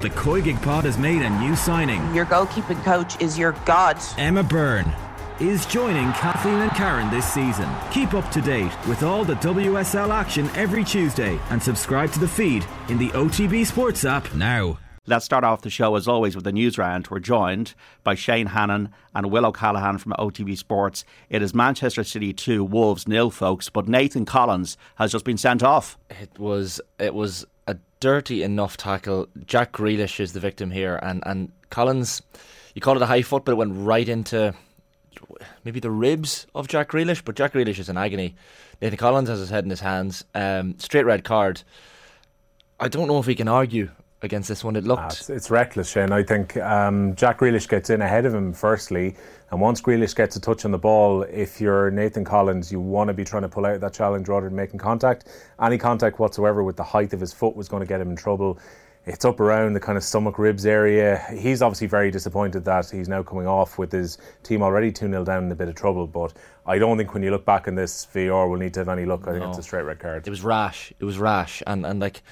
The 0.00 0.08
COYGIG 0.08 0.62
Pod 0.62 0.84
has 0.84 0.96
made 0.96 1.20
a 1.20 1.28
new 1.28 1.54
signing. 1.54 2.14
Your 2.14 2.24
goalkeeping 2.24 2.82
coach 2.84 3.20
is 3.20 3.38
your 3.38 3.52
god. 3.66 3.98
Emma 4.16 4.42
Byrne 4.42 4.90
is 5.40 5.66
joining 5.66 6.10
Kathleen 6.12 6.54
and 6.54 6.70
Karen 6.70 7.10
this 7.10 7.30
season. 7.30 7.68
Keep 7.90 8.14
up 8.14 8.30
to 8.30 8.40
date 8.40 8.72
with 8.88 9.02
all 9.02 9.26
the 9.26 9.34
WSL 9.34 10.08
action 10.08 10.48
every 10.54 10.84
Tuesday 10.84 11.38
and 11.50 11.62
subscribe 11.62 12.10
to 12.12 12.18
the 12.18 12.26
feed 12.26 12.64
in 12.88 12.96
the 12.96 13.10
OTB 13.10 13.66
Sports 13.66 14.06
app 14.06 14.32
now. 14.34 14.78
Let's 15.06 15.24
start 15.24 15.44
off 15.44 15.62
the 15.62 15.70
show 15.70 15.96
as 15.96 16.08
always 16.08 16.34
with 16.34 16.44
the 16.44 16.52
news 16.52 16.78
round. 16.78 17.08
We're 17.08 17.18
joined 17.18 17.74
by 18.02 18.14
Shane 18.14 18.46
Hannon 18.46 18.90
and 19.14 19.30
Will 19.30 19.44
O'Callaghan 19.44 19.98
from 19.98 20.12
OTB 20.18 20.56
Sports. 20.56 21.04
It 21.28 21.42
is 21.42 21.52
Manchester 21.52 22.04
City 22.04 22.32
2, 22.32 22.64
Wolves 22.64 23.08
nil, 23.08 23.30
folks, 23.30 23.68
but 23.68 23.88
Nathan 23.88 24.24
Collins 24.24 24.78
has 24.94 25.12
just 25.12 25.24
been 25.24 25.36
sent 25.36 25.62
off. 25.62 25.98
It 26.08 26.38
was 26.38 26.80
it 26.98 27.12
was 27.12 27.44
a 27.44 27.48
dirty 28.00 28.42
enough 28.42 28.76
tackle. 28.76 29.28
Jack 29.46 29.72
Grealish 29.72 30.18
is 30.18 30.32
the 30.32 30.40
victim 30.40 30.70
here, 30.70 30.98
and 31.02 31.22
and 31.26 31.52
Collins, 31.70 32.22
you 32.74 32.80
call 32.80 32.96
it 32.96 33.02
a 33.02 33.06
high 33.06 33.22
foot, 33.22 33.44
but 33.44 33.52
it 33.52 33.56
went 33.56 33.72
right 33.74 34.08
into 34.08 34.54
maybe 35.64 35.80
the 35.80 35.90
ribs 35.90 36.46
of 36.54 36.68
Jack 36.68 36.90
Grealish. 36.90 37.22
But 37.24 37.36
Jack 37.36 37.52
Grealish 37.52 37.78
is 37.78 37.88
in 37.88 37.96
agony. 37.96 38.34
Nathan 38.80 38.96
Collins 38.96 39.28
has 39.28 39.38
his 39.38 39.50
head 39.50 39.64
in 39.64 39.70
his 39.70 39.80
hands. 39.80 40.24
Um, 40.34 40.78
straight 40.78 41.04
red 41.04 41.24
card. 41.24 41.62
I 42.78 42.88
don't 42.88 43.08
know 43.08 43.18
if 43.18 43.26
he 43.26 43.34
can 43.34 43.48
argue 43.48 43.90
against 44.22 44.48
this 44.48 44.64
one. 44.64 44.76
It 44.76 44.84
looked. 44.84 45.02
Ah, 45.02 45.06
it's, 45.08 45.30
it's 45.30 45.50
reckless, 45.50 45.90
Shane. 45.90 46.12
I 46.12 46.22
think 46.22 46.56
um, 46.56 47.14
Jack 47.14 47.40
Grealish 47.40 47.68
gets 47.68 47.90
in 47.90 48.00
ahead 48.00 48.24
of 48.26 48.34
him 48.34 48.52
firstly, 48.52 49.16
and 49.50 49.60
once 49.60 49.80
Grealish 49.80 50.14
gets 50.14 50.36
a 50.36 50.40
touch 50.40 50.64
on 50.64 50.70
the 50.70 50.78
ball, 50.78 51.22
if 51.22 51.60
you're 51.60 51.90
Nathan 51.90 52.24
Collins, 52.24 52.70
you 52.70 52.80
want 52.80 53.08
to 53.08 53.14
be 53.14 53.24
trying 53.24 53.42
to 53.42 53.48
pull 53.48 53.66
out 53.66 53.80
that 53.80 53.92
challenge 53.92 54.28
rather 54.28 54.46
than 54.48 54.56
making 54.56 54.78
contact. 54.78 55.26
Any 55.60 55.78
contact 55.78 56.18
whatsoever 56.18 56.62
with 56.62 56.76
the 56.76 56.84
height 56.84 57.12
of 57.12 57.20
his 57.20 57.32
foot 57.32 57.56
was 57.56 57.68
going 57.68 57.80
to 57.80 57.86
get 57.86 58.00
him 58.00 58.10
in 58.10 58.16
trouble. 58.16 58.58
It's 59.06 59.24
up 59.24 59.40
around 59.40 59.72
the 59.72 59.80
kind 59.80 59.96
of 59.96 60.04
stomach 60.04 60.38
ribs 60.38 60.66
area. 60.66 61.24
He's 61.34 61.62
obviously 61.62 61.86
very 61.86 62.10
disappointed 62.10 62.64
that 62.66 62.90
he's 62.90 63.08
now 63.08 63.22
coming 63.22 63.46
off 63.46 63.78
with 63.78 63.90
his 63.90 64.18
team 64.42 64.62
already 64.62 64.92
2 64.92 65.08
0 65.08 65.24
down 65.24 65.44
in 65.44 65.50
a 65.52 65.54
bit 65.54 65.68
of 65.68 65.74
trouble. 65.74 66.06
But 66.06 66.34
I 66.66 66.78
don't 66.78 66.98
think 66.98 67.14
when 67.14 67.22
you 67.22 67.30
look 67.30 67.46
back 67.46 67.66
in 67.66 67.74
this, 67.74 68.04
VAR 68.04 68.46
will 68.46 68.58
need 68.58 68.74
to 68.74 68.80
have 68.80 68.90
any 68.90 69.06
luck. 69.06 69.22
I 69.26 69.30
think 69.32 69.42
No. 69.42 69.48
it's 69.48 69.58
a 69.58 69.62
straight 69.62 69.82
red 69.84 69.98
card. 70.00 70.26
It 70.26 70.30
was 70.30 70.42
rash. 70.44 70.92
It 71.00 71.04
was 71.04 71.18
rash, 71.18 71.62
and 71.66 71.86
and 71.86 71.98
like 71.98 72.22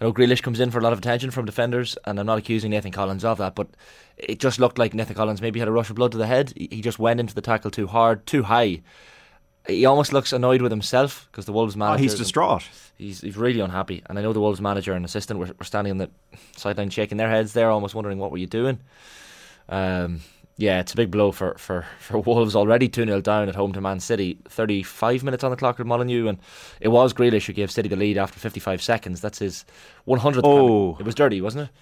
I 0.00 0.04
know 0.04 0.12
Grealish 0.12 0.42
comes 0.42 0.60
in 0.60 0.70
for 0.70 0.78
a 0.78 0.82
lot 0.82 0.92
of 0.92 0.98
attention 0.98 1.30
from 1.30 1.46
defenders, 1.46 1.96
and 2.04 2.20
I'm 2.20 2.26
not 2.26 2.36
accusing 2.38 2.70
Nathan 2.70 2.92
Collins 2.92 3.24
of 3.24 3.38
that, 3.38 3.54
but 3.54 3.66
it 4.18 4.40
just 4.40 4.58
looked 4.58 4.78
like 4.78 4.94
Nathan 4.94 5.14
Collins 5.14 5.40
maybe 5.40 5.58
had 5.60 5.68
a 5.68 5.72
rush 5.72 5.90
of 5.90 5.96
blood 5.96 6.12
to 6.12 6.18
the 6.18 6.26
head. 6.26 6.52
He 6.56 6.80
just 6.80 6.98
went 6.98 7.20
into 7.20 7.34
the 7.34 7.40
tackle 7.40 7.70
too 7.70 7.86
hard, 7.86 8.26
too 8.26 8.42
high. 8.42 8.82
He 9.66 9.84
almost 9.84 10.12
looks 10.12 10.32
annoyed 10.32 10.62
with 10.62 10.72
himself 10.72 11.28
because 11.30 11.44
the 11.44 11.52
Wolves 11.52 11.76
Oh, 11.76 11.80
manager. 11.80 12.02
he's 12.02 12.14
distraught. 12.14 12.64
He's, 12.96 13.20
he's 13.20 13.36
really 13.36 13.60
unhappy, 13.60 14.02
and 14.06 14.18
I 14.18 14.22
know 14.22 14.32
the 14.32 14.40
Wolves 14.40 14.60
manager 14.60 14.92
and 14.94 15.04
assistant 15.04 15.38
were, 15.38 15.50
were 15.58 15.64
standing 15.64 15.90
on 15.92 15.98
the 15.98 16.10
sideline 16.56 16.90
shaking 16.90 17.18
their 17.18 17.28
heads 17.30 17.52
there, 17.52 17.70
almost 17.70 17.94
wondering 17.94 18.18
what 18.18 18.30
were 18.32 18.38
you 18.38 18.46
doing. 18.46 18.80
Um, 19.68 20.20
yeah, 20.56 20.80
it's 20.80 20.92
a 20.92 20.96
big 20.96 21.10
blow 21.10 21.30
for, 21.30 21.54
for, 21.58 21.86
for 22.00 22.18
Wolves 22.18 22.56
already 22.56 22.88
2 22.88 23.04
0 23.04 23.20
down 23.20 23.48
at 23.48 23.54
home 23.54 23.72
to 23.74 23.80
Man 23.80 24.00
City. 24.00 24.38
35 24.48 25.22
minutes 25.22 25.44
on 25.44 25.50
the 25.50 25.56
clock 25.56 25.78
with 25.78 25.86
Molyneux, 25.86 26.28
and 26.28 26.38
it 26.80 26.88
was 26.88 27.12
Grealish 27.12 27.46
who 27.46 27.52
gave 27.52 27.70
City 27.70 27.88
the 27.88 27.96
lead 27.96 28.18
after 28.18 28.40
55 28.40 28.82
seconds. 28.82 29.20
That's 29.20 29.38
his 29.38 29.64
100th. 30.06 30.40
Oh. 30.44 30.96
It 30.98 31.04
was 31.06 31.14
dirty, 31.14 31.40
wasn't 31.40 31.68
it? 31.68 31.74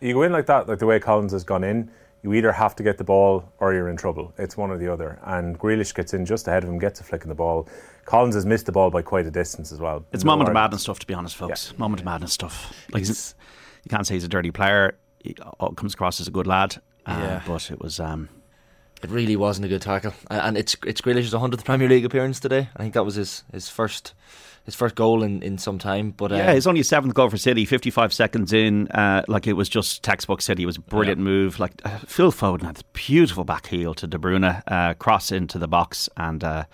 You 0.00 0.14
go 0.14 0.22
in 0.22 0.32
like 0.32 0.46
that, 0.46 0.68
like 0.68 0.78
the 0.78 0.86
way 0.86 0.98
Collins 1.00 1.32
has 1.32 1.44
gone 1.44 1.64
in, 1.64 1.90
you 2.22 2.34
either 2.34 2.50
have 2.52 2.74
to 2.76 2.82
get 2.82 2.98
the 2.98 3.04
ball 3.04 3.44
or 3.58 3.72
you're 3.72 3.88
in 3.88 3.96
trouble. 3.96 4.32
It's 4.38 4.56
one 4.56 4.70
or 4.70 4.78
the 4.78 4.92
other. 4.92 5.18
And 5.24 5.58
Grealish 5.58 5.94
gets 5.94 6.14
in 6.14 6.26
just 6.26 6.48
ahead 6.48 6.64
of 6.64 6.68
him, 6.70 6.78
gets 6.78 7.00
a 7.00 7.04
flick 7.04 7.22
in 7.22 7.28
the 7.28 7.34
ball. 7.34 7.68
Collins 8.06 8.34
has 8.34 8.44
missed 8.44 8.66
the 8.66 8.72
ball 8.72 8.90
by 8.90 9.02
quite 9.02 9.26
a 9.26 9.30
distance 9.30 9.70
as 9.72 9.78
well. 9.80 10.04
It's 10.12 10.24
No 10.24 10.32
moment 10.32 10.48
of 10.48 10.54
madness 10.54 10.82
stuff, 10.82 10.98
to 11.00 11.06
be 11.06 11.14
honest, 11.14 11.36
folks. 11.36 11.70
Yeah. 11.72 11.78
Moment 11.78 12.00
of 12.00 12.04
madness 12.06 12.32
stuff. 12.32 12.74
Like 12.92 13.04
he's- 13.04 13.34
you 13.84 13.88
can't 13.90 14.06
say 14.06 14.14
he's 14.14 14.24
a 14.24 14.28
dirty 14.28 14.50
player. 14.50 14.96
He 15.22 15.36
uh, 15.60 15.70
comes 15.70 15.94
across 15.94 16.20
as 16.20 16.26
a 16.26 16.30
good 16.30 16.46
lad, 16.46 16.76
uh, 17.06 17.16
Yeah. 17.20 17.42
but 17.46 17.70
it 17.70 17.80
was. 17.80 18.00
Um, 18.00 18.28
It 19.02 19.10
really 19.10 19.36
wasn't 19.36 19.64
a 19.66 19.68
good 19.68 19.82
tackle, 19.82 20.12
and 20.28 20.40
and 20.40 20.58
it's 20.58 20.74
it's 20.84 21.00
Grealish's 21.00 21.32
100th 21.32 21.64
Premier 21.64 21.88
League 21.88 22.04
appearance 22.04 22.40
today. 22.40 22.68
I 22.76 22.82
think 22.82 22.94
that 22.94 23.04
was 23.04 23.14
his, 23.14 23.44
his 23.52 23.68
first 23.68 24.12
his 24.68 24.74
first 24.74 24.94
goal 24.94 25.22
in, 25.22 25.42
in 25.42 25.56
some 25.56 25.78
time. 25.78 26.10
But 26.10 26.30
yeah, 26.30 26.50
um, 26.50 26.56
it's 26.56 26.66
only 26.66 26.82
a 26.82 26.84
seventh 26.84 27.14
goal 27.14 27.30
for 27.30 27.38
City. 27.38 27.64
Fifty-five 27.64 28.12
seconds 28.12 28.52
in, 28.52 28.86
uh, 28.88 29.22
like 29.26 29.46
it 29.46 29.54
was 29.54 29.66
just 29.66 30.02
textbook 30.02 30.42
City. 30.42 30.64
It 30.64 30.66
was 30.66 30.76
a 30.76 30.80
brilliant 30.80 31.20
move. 31.20 31.58
Like 31.58 31.72
uh, 31.86 31.98
Phil 32.00 32.30
Foden 32.30 32.64
had 32.64 32.78
a 32.78 32.84
beautiful 32.92 33.44
back 33.44 33.68
heel 33.68 33.94
to 33.94 34.06
De 34.06 34.18
Bruyne, 34.18 34.62
uh, 34.66 34.92
cross 34.94 35.32
into 35.32 35.58
the 35.58 35.68
box, 35.68 36.10
and 36.18 36.44
uh, 36.44 36.64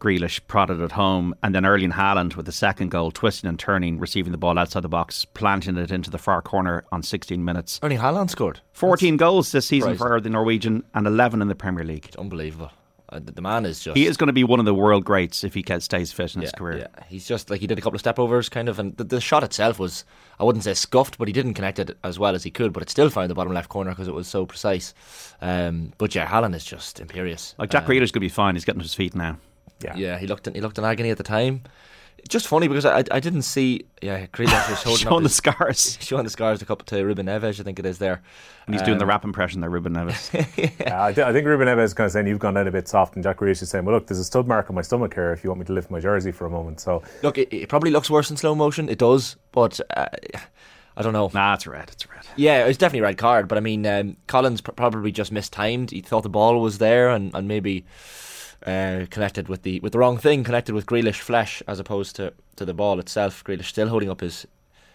Grealish 0.00 0.40
prodded 0.46 0.80
it 0.80 0.92
home. 0.92 1.34
And 1.42 1.54
then 1.54 1.66
Erling 1.66 1.92
Haaland 1.92 2.34
with 2.34 2.46
the 2.46 2.52
second 2.52 2.90
goal, 2.90 3.10
twisting 3.10 3.46
and 3.46 3.58
turning, 3.58 3.98
receiving 3.98 4.32
the 4.32 4.38
ball 4.38 4.58
outside 4.58 4.80
the 4.80 4.88
box, 4.88 5.26
planting 5.26 5.76
it 5.76 5.90
into 5.90 6.08
the 6.08 6.18
far 6.18 6.40
corner 6.40 6.86
on 6.92 7.02
sixteen 7.02 7.44
minutes. 7.44 7.78
Erling 7.82 7.98
Haaland 7.98 8.30
scored. 8.30 8.60
14 8.72 9.18
goals 9.18 9.52
this 9.52 9.66
season 9.66 9.98
for 9.98 10.18
the 10.18 10.30
Norwegian 10.30 10.82
and 10.94 11.06
11 11.06 11.42
in 11.42 11.48
the 11.48 11.54
Premier 11.54 11.84
League. 11.84 12.06
It's 12.06 12.16
unbelievable. 12.16 12.70
Uh, 13.10 13.18
the, 13.18 13.32
the 13.32 13.40
man 13.42 13.64
is 13.64 13.80
just 13.80 13.96
He 13.96 14.06
is 14.06 14.16
going 14.16 14.26
to 14.26 14.32
be 14.32 14.44
one 14.44 14.60
of 14.60 14.66
the 14.66 14.74
world 14.74 15.04
greats 15.04 15.42
if 15.42 15.54
he 15.54 15.62
gets, 15.62 15.86
stays 15.86 16.12
fit 16.12 16.34
in 16.34 16.42
his 16.42 16.52
career. 16.52 16.78
Yeah, 16.78 17.04
he's 17.08 17.26
just 17.26 17.48
like 17.48 17.60
he 17.60 17.66
did 17.66 17.78
a 17.78 17.80
couple 17.80 17.96
of 17.96 18.00
step 18.00 18.18
overs, 18.18 18.48
kind 18.48 18.68
of, 18.68 18.78
and 18.78 18.96
the, 18.96 19.04
the 19.04 19.20
shot 19.20 19.42
itself 19.42 19.78
was 19.78 20.04
I 20.38 20.44
wouldn't 20.44 20.64
say 20.64 20.74
scuffed, 20.74 21.18
but 21.18 21.26
he 21.26 21.32
didn't 21.32 21.54
connect 21.54 21.78
it 21.78 21.96
as 22.04 22.18
well 22.18 22.34
as 22.34 22.44
he 22.44 22.50
could. 22.50 22.72
But 22.72 22.82
it 22.82 22.90
still 22.90 23.10
found 23.10 23.30
the 23.30 23.34
bottom 23.34 23.52
left 23.54 23.68
corner 23.68 23.90
because 23.90 24.08
it 24.08 24.14
was 24.14 24.28
so 24.28 24.44
precise. 24.46 24.94
Um, 25.40 25.92
but 25.98 26.14
yeah, 26.14 26.26
Haaland 26.26 26.54
is 26.54 26.64
just 26.64 27.00
imperious. 27.00 27.54
Like 27.58 27.70
Jack 27.70 27.84
Um, 27.84 27.88
going 27.88 28.06
to 28.06 28.20
be 28.20 28.28
fine. 28.28 28.54
He's 28.54 28.64
getting 28.64 28.80
to 28.80 28.84
his 28.84 28.94
feet 28.94 29.14
now. 29.14 29.38
Yeah. 29.80 29.96
Yeah, 29.96 30.18
he 30.18 30.26
looked 30.26 30.46
in, 30.46 30.54
he 30.54 30.60
looked 30.60 30.78
in 30.78 30.84
agony 30.84 31.10
at 31.10 31.16
the 31.18 31.22
time. 31.22 31.62
Just 32.28 32.46
funny 32.46 32.68
because 32.68 32.84
I 32.84 32.98
I 33.10 33.20
didn't 33.20 33.42
see 33.42 33.86
yeah 34.02 34.26
Grealish 34.26 34.70
was 34.70 34.82
holding 34.84 35.02
Showing 35.04 35.14
up 35.16 35.22
the 35.22 35.28
his, 35.28 35.34
scars. 35.34 35.98
showing 36.02 36.24
the 36.24 36.30
scars 36.30 36.60
a 36.62 36.64
couple 36.66 36.84
to 36.86 37.02
Ruben 37.04 37.26
Neves, 37.26 37.58
I 37.58 37.62
think 37.64 37.78
it 37.78 37.86
is 37.86 37.98
there. 37.98 38.22
And 38.66 38.74
he's 38.74 38.82
doing 38.82 38.98
the 38.98 39.04
Um, 39.04 39.08
rap 39.08 39.24
impression 39.24 39.60
there, 39.60 39.70
Ruben 39.70 39.94
Neves. 39.94 40.30
Yeah, 40.80 41.04
I, 41.04 41.12
th- 41.12 41.26
I 41.26 41.32
think 41.32 41.46
Ruben 41.46 41.66
Neves 41.68 41.84
is 41.84 41.94
kind 41.94 42.06
of 42.06 42.12
saying 42.12 42.26
you've 42.26 42.38
gone 42.38 42.54
down 42.54 42.68
a 42.68 42.70
bit 42.70 42.86
soft, 42.86 43.14
and 43.14 43.22
Jack 43.24 43.38
Grealish 43.38 43.62
is 43.62 43.70
saying, 43.70 43.84
"Well, 43.84 43.94
look, 43.94 44.06
there's 44.06 44.18
a 44.18 44.24
stud 44.24 44.46
mark 44.46 44.68
on 44.70 44.76
my 44.76 44.82
stomach 44.82 45.14
here. 45.14 45.32
If 45.32 45.42
you 45.42 45.50
want 45.50 45.60
me 45.60 45.66
to 45.66 45.72
lift 45.72 45.90
my 45.90 46.00
jersey 46.00 46.30
for 46.32 46.46
a 46.46 46.50
moment." 46.50 46.80
So 46.80 47.02
Look, 47.22 47.38
it, 47.38 47.52
it 47.52 47.68
probably 47.68 47.90
looks 47.90 48.10
worse 48.10 48.30
in 48.30 48.36
slow 48.36 48.54
motion. 48.54 48.88
It 48.88 48.98
does, 48.98 49.36
but 49.52 49.80
uh, 49.96 50.06
I 50.96 51.02
don't 51.02 51.12
know. 51.12 51.30
nah, 51.32 51.54
it's 51.54 51.66
red. 51.66 51.88
It's 51.92 52.08
red. 52.10 52.26
Yeah, 52.36 52.64
it 52.64 52.68
was 52.68 52.76
definitely 52.76 53.00
a 53.00 53.02
red 53.04 53.18
card, 53.18 53.48
but 53.48 53.56
I 53.56 53.60
mean, 53.62 53.86
um, 53.86 54.16
Collins 54.26 54.60
pr- 54.60 54.72
probably 54.72 55.12
just 55.12 55.32
mistimed. 55.32 55.90
He 55.92 56.00
thought 56.02 56.22
the 56.24 56.28
ball 56.28 56.60
was 56.60 56.78
there 56.78 57.08
and, 57.10 57.34
and 57.34 57.46
maybe 57.48 57.84
uh, 58.66 59.06
connected 59.10 59.48
with 59.48 59.62
the 59.62 59.80
with 59.80 59.92
the 59.92 59.98
wrong 59.98 60.18
thing, 60.18 60.44
connected 60.44 60.74
with 60.74 60.86
Grealish 60.86 61.20
flesh 61.20 61.62
as 61.66 61.78
opposed 61.78 62.16
to, 62.16 62.32
to 62.56 62.64
the 62.64 62.74
ball 62.74 62.98
itself. 62.98 63.44
Grealish 63.44 63.66
still 63.66 63.88
holding 63.88 64.10
up 64.10 64.20
his, 64.20 64.46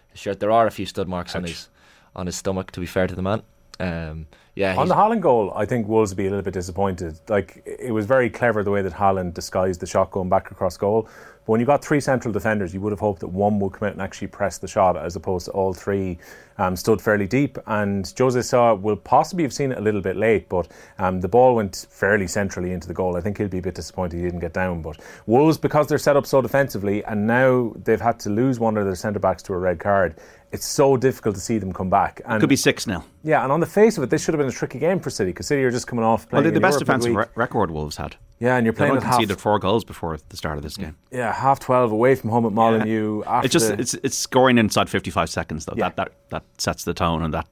his 0.10 0.20
shirt. 0.20 0.40
There 0.40 0.52
are 0.52 0.68
a 0.68 0.72
few 0.72 0.86
stud 0.86 1.08
marks 1.08 1.36
on 1.36 1.44
his 1.44 1.70
on 2.16 2.26
his 2.26 2.36
stomach. 2.36 2.72
To 2.72 2.80
be 2.80 2.86
fair 2.86 3.08
to 3.08 3.16
the 3.16 3.22
man, 3.22 3.44
um, 3.80 4.28
yeah, 4.56 4.76
on 4.78 4.88
the 4.88 4.96
Haaland 4.96 5.22
goal, 5.22 5.52
I 5.56 5.66
think 5.66 5.88
Wolves 5.88 6.12
would 6.12 6.18
be 6.18 6.28
a 6.28 6.30
little 6.30 6.44
bit 6.44 6.54
disappointed. 6.54 7.20
Like 7.28 7.64
it 7.66 7.92
was 7.92 8.06
very 8.06 8.30
clever 8.30 8.64
the 8.64 8.72
way 8.72 8.82
that 8.82 8.94
Haaland 8.94 9.34
disguised 9.34 9.80
the 9.80 9.88
shot 9.88 10.12
going 10.12 10.30
back 10.30 10.52
across 10.52 10.78
goal. 10.78 11.08
But 11.46 11.52
when 11.52 11.60
you 11.60 11.66
got 11.66 11.84
three 11.84 12.00
central 12.00 12.32
defenders, 12.32 12.74
you 12.74 12.82
would 12.82 12.92
have 12.92 13.00
hoped 13.00 13.20
that 13.20 13.28
one 13.28 13.60
would 13.60 13.74
come 13.74 13.88
out 13.88 13.94
and 13.94 14.02
actually 14.02 14.28
press 14.28 14.58
the 14.58 14.68
shot, 14.68 14.96
as 14.96 15.16
opposed 15.16 15.46
to 15.46 15.52
all 15.52 15.74
three 15.74 16.18
um, 16.58 16.76
stood 16.76 17.02
fairly 17.02 17.28
deep. 17.28 17.58
And 17.68 18.12
Jose 18.18 18.42
Sa 18.42 18.74
will 18.74 18.96
possibly 18.96 19.44
have 19.44 19.54
seen 19.54 19.72
it 19.72 19.78
a 19.78 19.82
little 19.82 20.02
bit 20.02 20.16
late, 20.16 20.48
but 20.48 20.68
um, 21.00 21.20
the 21.22 21.28
ball 21.28 21.56
went 21.56 21.86
fairly 21.90 22.28
centrally 22.28 22.72
into 22.72 22.88
the 22.88 22.94
goal. 22.94 23.18
I 23.18 23.22
think 23.22 23.38
he'll 23.38 23.48
be 23.48 23.58
a 23.58 23.62
bit 23.62 23.76
disappointed 23.76 24.18
he 24.18 24.24
didn't 24.24 24.40
get 24.40 24.54
down. 24.54 24.82
But 24.82 25.00
Wolves, 25.26 25.58
because 25.58 25.88
they're 25.88 25.98
set 25.98 26.16
up 26.16 26.26
so 26.26 26.42
defensively, 26.42 27.04
and 27.04 27.28
now 27.28 27.74
they've 27.84 28.00
had 28.00 28.20
to 28.22 28.30
lose 28.30 28.60
one 28.60 28.78
of 28.78 28.86
their 28.86 28.96
centre 28.96 29.20
backs 29.20 29.44
to 29.44 29.54
a 29.54 29.58
red 29.58 29.80
card. 29.80 30.16
It's 30.54 30.66
so 30.68 30.96
difficult 30.98 31.34
to 31.36 31.42
see 31.42 31.58
them 31.58 31.74
come 31.74 31.90
back. 31.90 32.22
And 32.26 32.40
Could 32.40 32.48
be 32.48 32.56
6 32.56 32.84
0. 32.86 33.04
yeah, 33.24 33.44
and 33.44 33.52
on 33.52 33.60
the 33.60 33.66
face 33.66 33.98
of 33.98 34.04
it, 34.04 34.10
this 34.12 34.24
should 34.24 34.36
have 34.36 34.40
been 34.40 34.48
a 34.48 34.52
tricky 34.52 34.78
game 34.80 35.00
for 35.00 35.10
City 35.10 35.32
because 35.32 35.48
City 35.48 35.64
are 35.64 35.72
just 35.72 35.88
coming 35.88 36.06
off 36.06 36.22
Well, 36.32 36.42
playing 36.42 36.44
they're 36.44 36.52
the 36.54 36.60
best 36.62 36.76
Europe 36.76 36.86
defensive 36.86 37.16
re- 37.16 37.26
record 37.36 37.72
Wolves 37.72 37.98
had. 37.98 38.16
Yeah, 38.40 38.56
and 38.58 38.66
you're 38.66 38.72
They 38.74 38.78
playing 38.78 38.92
only 38.92 39.02
at 39.02 39.08
half, 39.08 39.16
conceded 39.16 39.42
four 39.42 39.58
goals 39.58 39.84
before 39.84 40.18
the 40.30 40.38
start 40.38 40.58
of 40.58 40.64
this 40.64 40.78
game. 40.78 40.96
yeah, 41.12 41.34
half 41.34 41.60
twelve 41.60 41.92
away 41.92 42.14
from 42.16 42.30
home 42.30 42.46
at 42.46 42.52
Molyneux. 42.54 43.24
After 43.26 43.46
It's 43.46 43.54
just 43.54 43.70
it's 43.72 43.94
it's 44.04 44.16
scoring 44.18 44.58
inside 44.60 44.90
55 44.90 45.30
seconds 45.30 45.66
though. 45.66 45.74
Yeah. 45.76 45.90
That, 45.90 45.96
that 45.96 46.12
that 46.30 46.44
sets 46.62 46.84
the 46.84 46.94
tone 46.94 47.24
and 47.24 47.34
that 47.34 47.48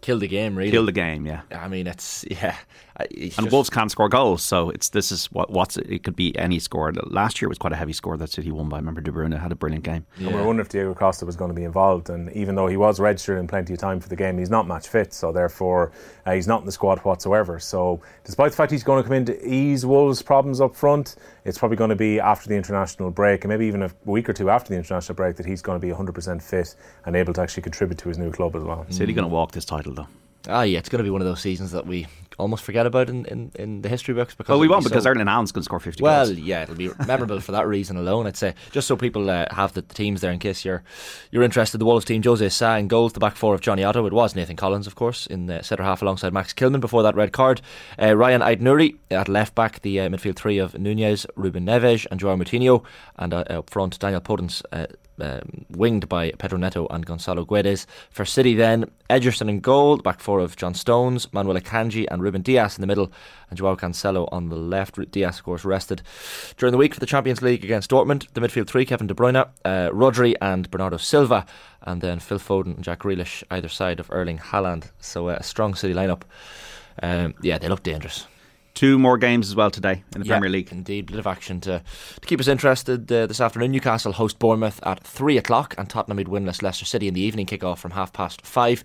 killed 0.00 0.20
the 0.22 0.28
game 0.28 0.56
really. 0.56 0.70
killed 0.70 0.88
the 0.88 0.92
game. 0.92 1.26
Yeah. 1.26 1.42
I 1.50 1.68
mean, 1.68 1.86
it's 1.86 2.24
yeah. 2.30 2.56
I- 2.96 3.06
And 3.10 3.30
just- 3.32 3.50
Wolves 3.50 3.70
can't 3.70 3.90
score 3.90 4.08
goals, 4.08 4.42
so 4.42 4.70
it's 4.70 4.88
this 4.90 5.10
is 5.10 5.26
what 5.26 5.50
what's 5.50 5.76
it 5.76 6.04
could 6.04 6.14
be 6.14 6.36
any 6.38 6.60
score. 6.60 6.92
Last 6.92 7.42
year 7.42 7.48
was 7.48 7.58
quite 7.58 7.72
a 7.72 7.76
heavy 7.76 7.92
score 7.92 8.16
that 8.16 8.30
City 8.30 8.52
won 8.52 8.68
by. 8.68 8.76
I 8.76 8.80
remember 8.80 9.00
De 9.00 9.10
Bruyne 9.10 9.36
had 9.36 9.50
a 9.50 9.56
brilliant 9.56 9.82
game. 9.84 10.06
And 10.18 10.28
we 10.28 10.32
were 10.34 10.44
wondering 10.46 10.60
if 10.64 10.68
Diego 10.68 10.94
Costa 10.94 11.26
was 11.26 11.34
going 11.34 11.48
to 11.50 11.54
be 11.54 11.64
involved. 11.64 12.08
And 12.08 12.30
even 12.32 12.54
though 12.54 12.68
he 12.68 12.76
was 12.76 13.00
registered 13.00 13.38
in 13.40 13.48
plenty 13.48 13.72
of 13.72 13.80
time 13.80 13.98
for 13.98 14.08
the 14.08 14.14
game, 14.14 14.38
he's 14.38 14.50
not 14.50 14.68
match 14.68 14.86
fit. 14.86 15.12
So 15.12 15.32
therefore, 15.32 15.90
uh, 16.24 16.34
he's 16.34 16.46
not 16.46 16.60
in 16.60 16.66
the 16.66 16.72
squad 16.72 17.00
whatsoever. 17.00 17.58
So 17.58 18.00
despite 18.24 18.52
the 18.52 18.56
fact 18.56 18.70
he's 18.70 18.84
going 18.84 19.02
to 19.02 19.08
come 19.08 19.16
in 19.16 19.24
to 19.24 19.44
ease 19.48 19.84
Wolves' 19.84 20.22
problems 20.22 20.60
up 20.60 20.76
front, 20.76 21.16
it's 21.44 21.58
probably 21.58 21.76
going 21.76 21.90
to 21.90 21.96
be 21.96 22.20
after 22.20 22.48
the 22.48 22.54
international 22.54 23.10
break, 23.10 23.42
and 23.44 23.48
maybe 23.50 23.66
even 23.66 23.82
a 23.82 23.90
week 24.04 24.28
or 24.28 24.32
two 24.32 24.50
after 24.50 24.68
the 24.70 24.76
international 24.76 25.16
break, 25.16 25.34
that 25.36 25.46
he's 25.46 25.62
going 25.62 25.80
to 25.80 25.84
be 25.84 25.92
100% 25.92 26.40
fit 26.40 26.76
and 27.06 27.16
able 27.16 27.32
to 27.34 27.40
actually 27.40 27.62
contribute 27.64 27.98
to 27.98 28.08
his 28.08 28.18
new 28.18 28.30
club 28.30 28.54
as 28.54 28.62
well. 28.62 28.86
City 28.90 29.12
going 29.12 29.28
to 29.28 29.34
walk 29.34 29.50
this 29.50 29.64
title 29.64 29.92
though. 29.94 30.06
Ah, 30.46 30.60
yeah, 30.62 30.78
it's 30.78 30.90
going 30.90 30.98
to 30.98 31.04
be 31.04 31.08
one 31.08 31.22
of 31.22 31.26
those 31.26 31.40
seasons 31.40 31.70
that 31.72 31.86
we 31.86 32.06
almost 32.38 32.64
forget 32.64 32.86
about 32.86 33.08
in, 33.08 33.24
in, 33.26 33.52
in 33.56 33.82
the 33.82 33.88
history 33.88 34.14
books. 34.14 34.34
Because 34.34 34.50
well, 34.50 34.58
we 34.60 34.68
won't 34.68 34.84
be 34.84 34.88
because 34.90 35.04
so- 35.04 35.10
Erling 35.10 35.26
Haaland's 35.26 35.52
going 35.52 35.62
to 35.62 35.64
score 35.64 35.80
50 35.80 36.02
Well, 36.02 36.26
goals. 36.26 36.38
yeah, 36.38 36.62
it'll 36.62 36.74
be 36.74 36.90
memorable 37.06 37.40
for 37.40 37.52
that 37.52 37.66
reason 37.66 37.96
alone. 37.96 38.26
I'd 38.26 38.36
say 38.36 38.54
just 38.72 38.86
so 38.88 38.96
people 38.96 39.30
uh, 39.30 39.46
have 39.54 39.72
the, 39.74 39.82
the 39.82 39.94
teams 39.94 40.20
there 40.20 40.32
in 40.32 40.38
case 40.38 40.64
you're 40.64 40.82
you're 41.30 41.42
interested. 41.42 41.78
The 41.78 41.84
Wolves 41.84 42.04
team: 42.04 42.22
Jose 42.22 42.48
Sa 42.48 42.76
in 42.76 42.88
goals, 42.88 43.12
the 43.12 43.20
back 43.20 43.36
four 43.36 43.54
of 43.54 43.60
Jonny 43.60 43.84
Otto. 43.84 44.06
It 44.06 44.12
was 44.12 44.34
Nathan 44.34 44.56
Collins, 44.56 44.86
of 44.86 44.94
course, 44.94 45.26
in 45.26 45.46
the 45.46 45.62
centre 45.62 45.84
half 45.84 46.02
alongside 46.02 46.32
Max 46.32 46.52
Kilman 46.52 46.80
before 46.80 47.02
that 47.02 47.14
red 47.14 47.32
card. 47.32 47.60
Uh, 47.98 48.06
Rayan 48.08 48.40
Aït-Nouri 48.42 48.96
at 49.10 49.28
left 49.28 49.54
back, 49.54 49.80
the 49.82 50.00
uh, 50.00 50.08
midfield 50.08 50.36
three 50.36 50.58
of 50.58 50.78
Nunes, 50.78 51.26
Ruben 51.36 51.66
Neves, 51.66 52.06
and 52.10 52.18
Joao 52.20 52.36
Moutinho, 52.36 52.84
and 53.16 53.32
uh, 53.34 53.44
up 53.48 53.70
front 53.70 53.98
Daniel 53.98 54.20
Podence. 54.20 54.62
Um, 55.20 55.64
winged 55.70 56.08
by 56.08 56.32
Pedro 56.32 56.58
Neto 56.58 56.88
and 56.88 57.06
Gonzalo 57.06 57.44
Guedes. 57.44 57.86
For 58.10 58.24
City, 58.24 58.54
then 58.54 58.90
Ederson 59.08 59.48
in 59.48 59.60
goal, 59.60 59.98
back 59.98 60.18
four 60.18 60.40
of 60.40 60.56
John 60.56 60.74
Stones, 60.74 61.32
Manuel 61.32 61.56
Akanji, 61.56 62.06
and 62.10 62.20
Ruben 62.20 62.42
Dias 62.42 62.76
in 62.76 62.80
the 62.80 62.88
middle, 62.88 63.12
and 63.48 63.56
Joao 63.56 63.76
Cancelo 63.76 64.28
on 64.32 64.48
the 64.48 64.56
left. 64.56 64.98
Dias, 65.12 65.38
of 65.38 65.44
course, 65.44 65.64
rested 65.64 66.02
during 66.56 66.72
the 66.72 66.78
week 66.78 66.94
for 66.94 67.00
the 67.00 67.06
Champions 67.06 67.42
League 67.42 67.64
against 67.64 67.90
Dortmund. 67.90 68.26
The 68.32 68.40
midfield 68.40 68.66
three: 68.66 68.84
Kevin 68.84 69.06
De 69.06 69.14
Bruyne, 69.14 69.48
uh, 69.64 69.90
Rodri, 69.90 70.34
and 70.40 70.68
Bernardo 70.70 70.96
Silva, 70.96 71.46
and 71.82 72.00
then 72.00 72.18
Phil 72.18 72.40
Foden 72.40 72.74
and 72.74 72.84
Jack 72.84 73.00
Grealish 73.00 73.44
either 73.52 73.68
side 73.68 74.00
of 74.00 74.10
Erling 74.10 74.38
Haaland. 74.38 74.90
So 74.98 75.28
uh, 75.28 75.36
a 75.38 75.44
strong 75.44 75.74
City 75.74 75.94
lineup. 75.94 76.22
Um, 77.02 77.34
yeah, 77.40 77.58
they 77.58 77.68
look 77.68 77.84
dangerous. 77.84 78.26
Two 78.74 78.98
more 78.98 79.16
games 79.18 79.48
as 79.48 79.54
well 79.54 79.70
today 79.70 80.02
in 80.16 80.22
the 80.22 80.26
Yeah, 80.26 80.34
Premier 80.34 80.50
League. 80.50 80.72
Indeed, 80.72 81.08
a 81.08 81.12
bit 81.12 81.20
of 81.20 81.28
action 81.28 81.60
to, 81.60 81.80
to 82.20 82.26
keep 82.26 82.40
us 82.40 82.48
interested 82.48 83.10
uh, 83.12 83.26
this 83.26 83.40
afternoon. 83.40 83.70
Newcastle 83.70 84.10
host 84.12 84.40
Bournemouth 84.40 84.80
at 84.82 85.04
3 85.04 85.38
o'clock, 85.38 85.76
and 85.78 85.88
Tottenham 85.88 86.16
meet 86.16 86.26
winless 86.26 86.60
Leicester 86.60 86.84
City 86.84 87.06
in 87.06 87.14
the 87.14 87.20
evening 87.20 87.46
kick-off 87.46 87.78
from 87.78 87.92
half 87.92 88.12
past 88.12 88.44
5. 88.44 88.82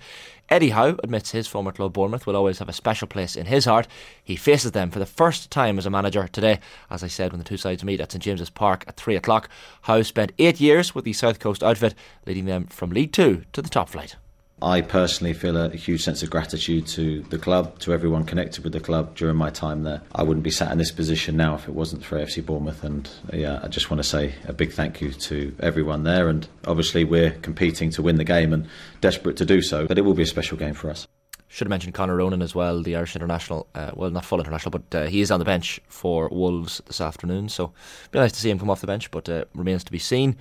Eddie 0.47 0.69
Howe 0.69 0.95
admits 1.03 1.31
his 1.31 1.47
former 1.47 1.71
club 1.71 1.93
Bournemouth 1.93 2.27
will 2.27 2.35
always 2.35 2.59
have 2.59 2.69
a 2.69 2.73
special 2.73 3.07
place 3.07 3.35
in 3.35 3.47
his 3.47 3.65
heart. 3.65 3.87
He 4.23 4.35
faces 4.35 4.73
them 4.73 4.91
for 4.91 4.99
the 4.99 5.07
first 5.07 5.49
time 5.49 5.79
as 5.79 5.87
a 5.87 5.89
manager 5.89 6.27
today, 6.27 6.59
as 6.91 7.03
I 7.03 7.07
said, 7.07 7.31
when 7.31 7.39
the 7.39 7.45
two 7.45 7.57
sides 7.57 7.83
meet 7.83 7.99
at 7.99 8.11
St 8.11 8.23
James's 8.23 8.51
Park 8.51 8.83
at 8.87 8.95
3 8.95 9.15
o'clock. 9.15 9.49
Howe 9.81 10.03
spent 10.03 10.33
eight 10.37 10.59
years 10.59 10.93
with 10.93 11.03
the 11.03 11.13
South 11.13 11.39
Coast 11.39 11.63
outfit, 11.63 11.95
leading 12.27 12.45
them 12.45 12.67
from 12.67 12.91
League 12.91 13.11
Two 13.11 13.43
to 13.53 13.61
the 13.63 13.69
top 13.69 13.89
flight. 13.89 14.17
I 14.61 14.81
personally 14.81 15.33
feel 15.33 15.57
a, 15.57 15.69
huge 15.69 16.03
sense 16.03 16.23
of 16.23 16.29
gratitude 16.29 16.87
to 16.87 17.21
the 17.29 17.37
club, 17.37 17.79
to 17.79 17.93
everyone 17.93 18.25
connected 18.25 18.63
with 18.63 18.73
the 18.73 18.79
club 18.79 19.15
during 19.15 19.37
my 19.37 19.49
time 19.49 19.83
there. 19.83 20.01
I 20.13 20.23
wouldn't 20.23 20.43
be 20.43 20.51
sat 20.51 20.71
in 20.71 20.77
this 20.77 20.91
position 20.91 21.37
now 21.37 21.55
if 21.55 21.67
it 21.67 21.73
wasn't 21.73 22.03
for 22.03 22.17
AFC 22.17 22.45
Bournemouth, 22.45 22.83
and 22.83 23.09
yeah, 23.31 23.59
I 23.63 23.67
just 23.67 23.89
want 23.89 23.99
to 23.99 24.07
say 24.07 24.35
a 24.47 24.53
big 24.53 24.73
thank 24.73 25.01
you 25.01 25.11
to 25.11 25.55
everyone 25.59 26.03
there. 26.03 26.27
And 26.27 26.47
obviously, 26.65 27.03
we're 27.03 27.31
competing 27.31 27.89
to 27.91 28.01
win 28.01 28.17
the 28.17 28.23
game 28.23 28.53
and 28.53 28.67
desperate 29.01 29.37
to 29.37 29.45
do 29.45 29.61
so, 29.61 29.87
but 29.87 29.97
it 29.97 30.01
will 30.01 30.13
be 30.13 30.23
a 30.23 30.27
special 30.27 30.57
game 30.57 30.73
for 30.73 30.89
us. 30.89 31.07
Should 31.51 31.65
have 31.65 31.71
mentioned 31.71 31.95
Connor 31.95 32.17
Ronan 32.17 32.43
as 32.43 32.53
well, 32.53 32.83
the 32.83 32.95
Irish 32.95 33.15
international. 33.15 33.67
Uh, 33.73 33.91
well, 33.95 34.11
not 34.11 34.23
full 34.23 34.39
international, 34.39 34.69
but 34.69 34.95
uh, 34.95 35.05
he 35.07 35.21
is 35.21 35.31
on 35.31 35.39
the 35.39 35.45
bench 35.45 35.79
for 35.87 36.29
Wolves 36.29 36.79
this 36.85 37.01
afternoon. 37.01 37.49
So, 37.49 37.73
be 38.11 38.19
nice 38.19 38.31
to 38.33 38.39
see 38.39 38.51
him 38.51 38.59
come 38.59 38.69
off 38.69 38.81
the 38.81 38.87
bench, 38.87 39.09
but 39.09 39.27
uh, 39.27 39.45
remains 39.55 39.83
to 39.85 39.91
be 39.91 39.97
seen. 39.97 40.37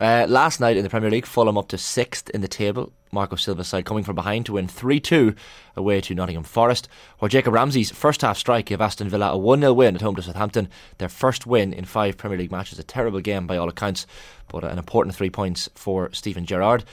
Uh, 0.00 0.26
last 0.28 0.60
night 0.60 0.76
in 0.76 0.82
the 0.82 0.90
Premier 0.90 1.10
League, 1.10 1.26
Fulham 1.26 1.58
up 1.58 1.68
to 1.68 1.78
sixth 1.78 2.28
in 2.30 2.40
the 2.40 2.48
table. 2.48 2.92
Marco 3.12 3.36
Silva's 3.36 3.68
side 3.68 3.84
coming 3.84 4.04
from 4.04 4.14
behind 4.14 4.46
to 4.46 4.54
win 4.54 4.68
3 4.68 5.00
2 5.00 5.34
away 5.76 6.00
to 6.00 6.14
Nottingham 6.14 6.44
Forest. 6.44 6.88
While 7.18 7.28
Jacob 7.28 7.54
Ramsey's 7.54 7.90
first 7.90 8.22
half 8.22 8.36
strike 8.36 8.66
gave 8.66 8.80
Aston 8.80 9.08
Villa 9.08 9.32
a 9.32 9.38
1 9.38 9.60
0 9.60 9.72
win 9.72 9.94
at 9.94 10.02
home 10.02 10.16
to 10.16 10.22
Southampton, 10.22 10.68
their 10.98 11.08
first 11.08 11.46
win 11.46 11.72
in 11.72 11.84
five 11.84 12.16
Premier 12.16 12.38
League 12.38 12.52
matches. 12.52 12.78
A 12.78 12.82
terrible 12.82 13.20
game 13.20 13.46
by 13.46 13.56
all 13.56 13.68
accounts, 13.68 14.06
but 14.48 14.64
an 14.64 14.78
important 14.78 15.14
three 15.14 15.30
points 15.30 15.68
for 15.74 16.10
Steven 16.12 16.44
Gerrard. 16.44 16.84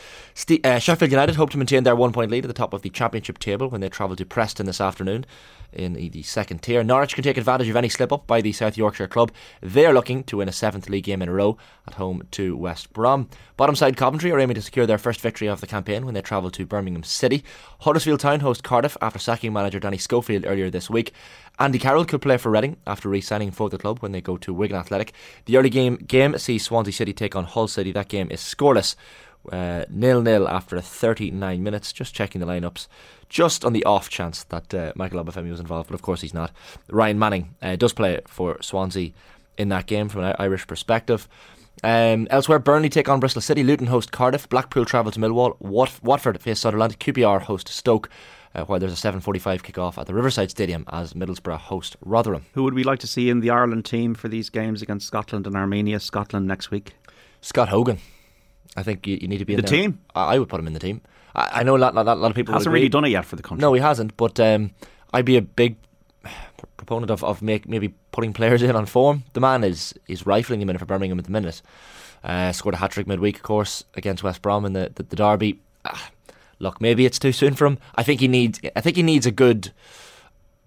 Uh, 0.64 0.80
Sheffield 0.80 1.12
United 1.12 1.36
hope 1.36 1.50
to 1.52 1.58
maintain 1.58 1.84
their 1.84 1.96
one 1.96 2.14
point 2.14 2.32
lead 2.32 2.46
at 2.46 2.48
the 2.48 2.54
top 2.54 2.74
of 2.74 2.82
the 2.82 2.90
Championship 2.90 3.40
table 3.40 3.70
when 3.70 3.82
they 3.82 3.90
travel 3.90 4.16
to 4.16 4.26
Preston 4.26 4.66
this 4.66 4.82
afternoon 4.82 5.26
in 5.76 5.94
the, 5.94 6.10
the 6.10 6.24
second 6.24 6.62
tier. 6.62 6.84
Norwich 6.84 7.16
can 7.16 7.24
take 7.24 7.38
advantage 7.38 7.70
of 7.70 7.76
any 7.76 7.90
slip 7.90 8.12
up 8.12 8.26
by 8.26 8.42
the 8.42 8.52
South 8.54 8.78
Yorkshire 8.78 9.08
club. 9.08 9.32
They 9.62 9.86
are 9.86 9.94
looking 9.94 10.24
to 10.26 10.38
win 10.38 10.50
a 10.50 10.54
seventh 10.54 10.90
league 10.90 11.04
game 11.04 11.22
in 11.22 11.30
a 11.30 11.34
row 11.34 11.58
at 11.88 11.96
home 11.96 12.24
to 12.32 12.56
West 12.56 12.94
Brom. 12.94 13.30
Bottom 13.58 13.76
side 13.76 13.98
Coventry 13.98 14.32
are 14.32 14.40
aiming 14.40 14.56
to 14.56 14.62
secure 14.62 14.86
their 14.86 14.98
first 14.98 15.22
victory 15.22 15.48
of 15.48 15.62
the 15.62 15.68
campaign 15.68 16.05
when 16.06 16.14
they 16.14 16.22
travel 16.22 16.52
to 16.52 16.66
Birmingham 16.66 17.04
City. 17.04 17.44
Huddersfield 17.82 18.20
Town 18.20 18.40
host 18.40 18.64
Cardiff 18.64 18.98
after 19.02 19.20
sacking 19.20 19.54
manager 19.54 19.80
Danny 19.80 19.98
Schofield 19.98 20.46
earlier 20.46 20.70
this 20.70 20.90
week. 20.90 21.14
Andy 21.60 21.80
Carroll 21.80 22.06
could 22.06 22.22
play 22.22 22.38
for 22.38 22.50
Reading 22.50 22.78
after 22.86 23.10
re-signing 23.10 23.52
for 23.52 23.70
the 23.70 23.78
club 23.78 24.00
when 24.00 24.12
they 24.12 24.22
go 24.22 24.38
to 24.38 24.54
Wigan 24.54 24.78
Athletic. 24.78 25.14
The 25.46 25.58
early 25.58 25.70
game 25.70 25.96
game 25.96 26.38
sees 26.38 26.64
Swansea 26.64 26.94
City 26.94 27.14
take 27.14 27.36
on 27.36 27.46
Hull 27.46 27.68
City. 27.68 27.92
That 27.92 28.10
game 28.10 28.30
is 28.32 28.42
scoreless. 28.42 28.96
Uh, 29.52 29.86
nil 29.90 30.22
nil 30.22 30.48
after 30.48 30.80
39 30.82 31.62
minutes. 31.62 31.94
Just 31.94 32.16
checking 32.16 32.42
the 32.42 32.48
lineups, 32.48 32.88
just 33.30 33.64
on 33.64 33.74
the 33.74 33.86
off 33.86 34.10
chance 34.10 34.44
that 34.46 34.74
uh, 34.74 34.92
Michael 34.96 35.24
Obafemi 35.24 35.52
was 35.52 35.60
involved, 35.60 35.90
but 35.90 35.96
of 35.96 36.02
course 36.02 36.22
he's 36.22 36.34
not. 36.34 36.52
Ryan 36.90 37.20
Manning 37.20 37.56
uh, 37.62 37.76
does 37.76 37.94
play 37.94 38.22
for 38.28 38.58
Swansea 38.62 39.12
in 39.58 39.70
that 39.70 39.86
game 39.86 40.10
from 40.10 40.24
an 40.24 40.36
Irish 40.40 40.68
perspective. 40.68 41.28
Um, 41.84 42.28
elsewhere, 42.30 42.60
Burnley 42.60 42.90
take 42.90 43.10
on 43.10 43.20
Bristol 43.20 43.42
City, 43.42 43.64
Luton 43.64 43.88
host 43.88 44.12
Cardiff, 44.12 44.48
Blackpool 44.50 44.86
travel 44.86 45.12
to 45.12 45.20
Millwall, 45.20 45.56
Wat- 45.60 46.02
Watford 46.02 46.42
face 46.42 46.60
Sunderland, 46.60 47.00
QPR 47.00 47.42
host 47.42 47.68
Stoke. 47.68 48.10
Uh, 48.54 48.64
while 48.64 48.80
there's 48.80 48.94
a 48.94 48.96
7:45 48.96 49.64
kick-off 49.64 49.98
at 49.98 50.08
the 50.08 50.14
Riverside 50.14 50.50
Stadium 50.50 50.86
as 50.88 51.14
Middlesbrough 51.14 51.58
host 51.58 51.98
Rotherham. 52.00 52.46
Who 52.54 52.64
would 52.64 52.74
we 52.74 52.86
like 52.86 53.00
to 53.00 53.08
see 53.08 53.30
in 53.30 53.42
the 53.42 53.50
Ireland 53.50 53.84
team 53.84 54.16
for 54.16 54.30
these 54.30 54.50
games 54.50 54.82
against 54.82 55.08
Scotland 55.08 55.46
and 55.46 55.58
Armenia? 55.58 56.00
Scotland 56.00 56.48
next 56.48 56.72
week. 56.72 56.94
Scott 57.42 57.68
Hogan. 57.68 57.98
I 58.78 58.84
think 58.84 59.06
you, 59.08 59.18
you 59.22 59.28
need 59.28 59.40
to 59.40 59.46
be 59.46 59.56
in 59.56 59.62
The 59.62 59.68
team? 59.68 60.00
I, 60.16 60.36
I 60.36 60.40
would 60.40 60.48
put 60.48 60.60
him 60.62 60.68
in 60.68 60.74
the 60.74 60.80
team. 60.80 61.02
I, 61.36 61.60
I 61.60 61.64
know 61.64 61.76
a 61.76 61.80
lot, 61.80 61.96
lot, 61.96 62.06
lot 62.06 62.32
of 62.32 62.34
people 62.34 62.54
would 62.54 62.60
Hasn't 62.60 62.74
really 62.74 62.88
done 62.88 63.04
it 63.04 63.10
yet 63.10 63.26
for 63.26 63.36
the 63.36 63.44
country. 63.44 63.62
No, 63.62 63.74
he 63.74 63.82
hasn't. 63.82 64.16
But 64.16 64.40
um, 64.40 64.72
I'd 65.14 65.26
be 65.26 65.36
a 65.36 65.42
big 65.42 65.76
proponent 66.78 67.12
of, 67.12 67.24
of 67.24 67.42
make, 67.42 67.68
maybe 67.68 67.94
putting 68.12 68.34
players 68.34 68.62
in 68.62 68.76
on 68.76 68.86
form. 68.86 69.24
The 69.34 69.40
man 69.40 69.64
is 69.64 69.94
is 70.08 70.26
rifling 70.26 70.60
them 70.60 70.70
in 70.70 70.78
for 70.78 70.86
Birmingham 70.86 71.20
at 71.20 71.26
the 71.26 71.32
minute. 71.32 71.62
Uh, 72.24 72.52
scored 72.52 72.76
a 72.76 72.78
hat 72.78 72.92
trick 72.92 73.08
midweek, 73.08 73.38
of 73.38 73.44
course, 73.44 73.84
against 73.94 74.24
West 74.24 74.42
Brom 74.42 74.66
in 74.66 74.74
the 74.74 74.92
the, 74.94 75.04
the 75.04 75.16
derby. 75.16 75.60
Ah, 75.86 76.10
look, 76.60 76.82
maybe 76.82 77.06
it's 77.06 77.20
too 77.20 77.32
soon 77.32 77.54
for 77.54 77.66
him. 77.66 77.78
I 77.96 78.04
think 78.04 78.20
he 78.20 78.28
needs. 78.28 78.60
I 78.76 78.82
think 78.82 78.96
he 78.98 79.04
needs 79.04 79.26
a 79.26 79.32
good 79.32 79.72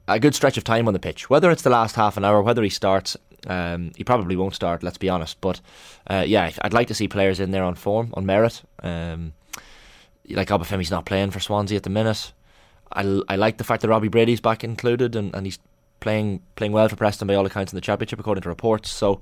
a 0.06 0.18
good 0.18 0.34
stretch 0.34 0.56
of 0.56 0.64
time 0.64 0.86
on 0.86 0.94
the 0.94 1.00
pitch. 1.00 1.28
Whether 1.28 1.50
it's 1.50 1.62
the 1.62 1.70
last 1.70 1.96
half 1.96 2.16
an 2.16 2.24
hour, 2.24 2.42
whether 2.42 2.62
he 2.62 2.70
starts, 2.70 3.16
um, 3.46 3.92
he 3.96 4.04
probably 4.04 4.36
won't 4.36 4.54
start. 4.54 4.82
Let's 4.82 4.98
be 4.98 5.08
honest. 5.08 5.40
But 5.40 5.60
uh, 6.06 6.24
yeah, 6.26 6.50
I'd 6.62 6.72
like 6.72 6.88
to 6.88 6.94
see 6.94 7.08
players 7.08 7.40
in 7.40 7.50
there 7.50 7.64
on 7.64 7.74
form, 7.74 8.10
on 8.14 8.24
merit. 8.24 8.62
Um, 8.82 9.34
like 10.30 10.48
Obafemi's 10.48 10.90
not 10.90 11.06
playing 11.06 11.30
for 11.30 11.40
Swansea 11.40 11.76
at 11.76 11.82
the 11.82 11.90
minute. 11.90 12.32
I, 12.92 13.20
I 13.28 13.36
like 13.36 13.58
the 13.58 13.64
fact 13.64 13.82
that 13.82 13.88
Robbie 13.88 14.08
Brady's 14.08 14.40
back 14.40 14.64
included 14.64 15.14
and, 15.14 15.34
and 15.34 15.46
he's 15.46 15.58
playing 16.00 16.42
playing 16.56 16.72
well 16.72 16.88
for 16.88 16.96
Preston 16.96 17.28
by 17.28 17.34
all 17.34 17.46
accounts 17.46 17.72
in 17.72 17.76
the 17.76 17.80
championship 17.80 18.18
according 18.18 18.42
to 18.42 18.48
reports. 18.48 18.90
So 18.90 19.20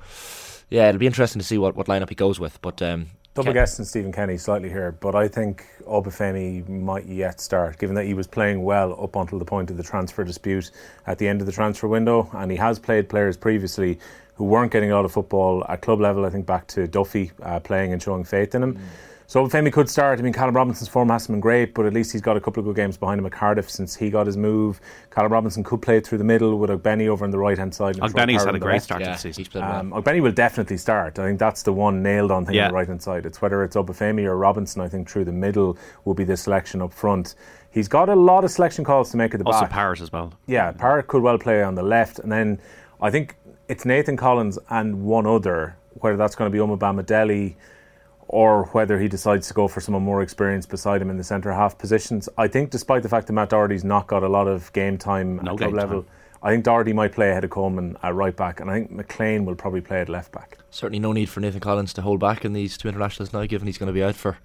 yeah, 0.70 0.88
it'll 0.88 0.99
be 0.99 1.06
interesting 1.06 1.40
to 1.40 1.46
see 1.46 1.58
what, 1.58 1.76
what 1.76 1.87
lineup 1.87 2.08
he 2.08 2.14
goes 2.14 2.40
with. 2.40 2.61
But 2.61 2.82
um, 2.82 3.06
Double 3.34 3.46
Ken- 3.46 3.55
guessing 3.55 3.84
Stephen 3.84 4.12
Kenny 4.12 4.38
slightly 4.38 4.70
here, 4.70 4.93
but 4.93 5.14
I 5.14 5.28
think 5.28 5.67
Obafemi 5.87 6.67
might 6.69 7.05
yet 7.05 7.40
start, 7.40 7.78
given 7.78 7.94
that 7.94 8.06
he 8.06 8.14
was 8.14 8.26
playing 8.26 8.62
well 8.62 8.99
up 9.02 9.14
until 9.14 9.38
the 9.38 9.45
point 9.45 9.71
of 9.71 9.76
the 9.76 9.83
transfer 9.83 10.25
dispute 10.25 10.71
at 11.06 11.18
the 11.18 11.28
end 11.28 11.40
of 11.40 11.47
the 11.47 11.52
transfer 11.52 11.87
window, 11.87 12.30
and 12.33 12.50
he 12.50 12.56
has 12.56 12.78
played 12.78 13.09
players 13.09 13.37
previously 13.37 13.99
who 14.37 14.45
weren't 14.45 14.73
getting 14.73 14.90
a 14.90 14.95
lot 14.95 15.04
of 15.04 15.12
football 15.12 15.64
at 15.68 15.83
club 15.83 16.00
level. 16.00 16.25
I 16.25 16.30
think 16.30 16.47
back 16.47 16.66
to 16.68 16.87
Duffy 16.87 17.30
uh, 17.42 17.61
playing 17.61 17.92
and 17.92 18.02
showing 18.02 18.25
faith 18.25 18.54
in 18.54 18.62
him. 18.62 18.78
So 19.28 19.45
Obafemi 19.45 19.73
could 19.73 19.90
start. 19.90 20.21
I 20.21 20.23
mean, 20.23 20.33
Callum 20.33 20.54
Robinson's 20.54 20.88
form 20.88 21.09
hasn't 21.09 21.33
been 21.35 21.40
great, 21.40 21.75
but 21.75 21.85
at 21.85 21.92
least 21.92 22.12
he's 22.12 22.21
got 22.21 22.37
a 22.37 22.40
couple 22.40 22.61
of 22.61 22.64
good 22.64 22.76
games 22.76 22.97
behind 22.97 23.18
him 23.18 23.26
at 23.26 23.33
Cardiff 23.33 23.68
since 23.68 23.97
he 23.97 24.09
got 24.09 24.25
his 24.25 24.37
move. 24.37 24.80
Callum 25.11 25.33
Robinson 25.33 25.64
could 25.64 25.83
play 25.83 25.99
through 25.99 26.18
the 26.18 26.25
middle 26.25 26.56
with 26.61 26.80
Benny 26.80 27.09
over 27.09 27.25
on 27.25 27.33
the 27.33 27.38
right 27.38 27.59
hand 27.59 27.75
side. 27.75 27.99
and 27.99 28.09
Troy 28.14 28.23
Ogbene's 28.23 28.45
had 28.45 28.54
a 28.54 28.59
great 28.61 28.75
left. 28.75 28.85
start 28.85 29.00
to 29.02 29.06
yeah, 29.09 29.12
the 29.14 29.18
season. 29.18 29.40
he's 29.40 29.49
played 29.49 29.64
well. 29.64 29.80
Um, 29.95 30.00
Benny 30.02 30.21
will 30.21 30.30
definitely 30.30 30.76
start. 30.76 31.18
I 31.18 31.26
think 31.26 31.40
that's 31.40 31.64
the 31.64 31.73
one 31.73 32.04
nailed 32.04 32.30
on 32.30 32.47
thing 32.47 32.54
Yeah. 32.54 32.66
on 32.66 32.71
the 32.71 32.75
right 32.76 32.87
hand 32.87 33.02
side. 33.02 33.26
It's 33.26 33.42
whether 33.42 33.64
it's 33.64 33.75
Obafemi 33.75 34.25
or 34.26 34.37
Robinson. 34.37 34.80
I 34.80 34.88
think 34.88 35.11
through 35.11 35.25
the 35.25 35.33
middle 35.33 35.76
will 36.04 36.14
be 36.14 36.23
the 36.25 36.37
selection 36.37 36.80
up 36.80 36.92
front. 36.92 37.35
He's 37.73 37.88
got 37.88 38.09
a 38.09 38.14
lot 38.14 38.45
of 38.45 38.52
selection 38.52 38.85
calls 38.85 39.11
to 39.11 39.16
make 39.16 39.35
at 39.35 39.40
the 39.40 39.47
Also 39.47 39.62
back. 39.62 39.71
Also 39.71 39.75
Parrott 39.75 40.00
as 40.02 40.12
well. 40.12 40.35
Yeah, 40.47 40.71
Parrott 40.71 41.09
could 41.09 41.23
well 41.23 41.37
play 41.38 41.64
on 41.64 41.75
the 41.75 41.83
left, 41.83 42.21
and 42.21 42.30
then 42.30 42.61
I 43.02 43.11
think 43.11 43.35
it's 43.68 43.85
Nathan 43.85 44.16
Collins 44.16 44.56
and 44.71 45.02
one 45.02 45.26
other. 45.26 45.76
Whether 45.95 46.16
that's 46.16 46.37
going 46.37 46.50
to 46.50 46.52
be 46.52 46.62
Omobamidele 46.64 47.56
or 48.28 48.64
whether 48.66 48.99
he 48.99 49.09
decides 49.09 49.49
to 49.49 49.54
go 49.54 49.68
for 49.68 49.80
someone 49.80 50.02
more 50.02 50.23
experienced 50.23 50.68
beside 50.68 51.00
him 51.00 51.11
in 51.11 51.16
the 51.16 51.25
centre 51.25 51.52
half 51.52 51.78
positions. 51.78 52.28
I 52.37 52.49
think, 52.49 52.71
despite 52.71 53.02
the 53.02 53.09
fact 53.09 53.26
that 53.26 53.33
Matt 53.33 53.50
Doherty's 53.50 53.85
not 53.85 54.06
got 54.06 54.23
a 54.23 54.28
lot 54.28 54.49
of 54.49 54.73
game 54.73 54.99
time 54.99 55.37
No 55.42 55.52
at 55.52 55.59
club 55.59 55.75
level, 55.75 56.02
time. 56.02 56.11
I 56.42 56.50
think 56.50 56.64
Doherty 56.64 56.92
might 56.92 57.12
play 57.12 57.30
ahead 57.30 57.45
of 57.45 57.50
Coleman 57.50 57.97
at 58.02 58.14
right 58.14 58.37
back, 58.37 58.61
and 58.61 58.71
I 58.71 58.75
think 58.75 58.92
McClean 58.92 59.45
will 59.45 59.54
probably 59.54 59.80
play 59.80 60.00
at 60.00 60.09
left 60.09 60.33
back. 60.33 60.59
Certainly 60.71 61.00
no 61.00 61.12
need 61.12 61.28
for 61.28 61.40
Nathan 61.40 61.61
Collins 61.61 61.92
to 61.95 62.02
hold 62.02 62.21
back 62.21 62.45
in 62.45 62.52
these 62.52 62.76
two 62.76 62.88
internationals 62.88 63.33
now, 63.33 63.45
given 63.47 63.66
he's 63.66 63.78
going 63.78 63.88
to 63.88 63.92
be 63.92 64.02
out 64.02 64.14
for 64.14 64.37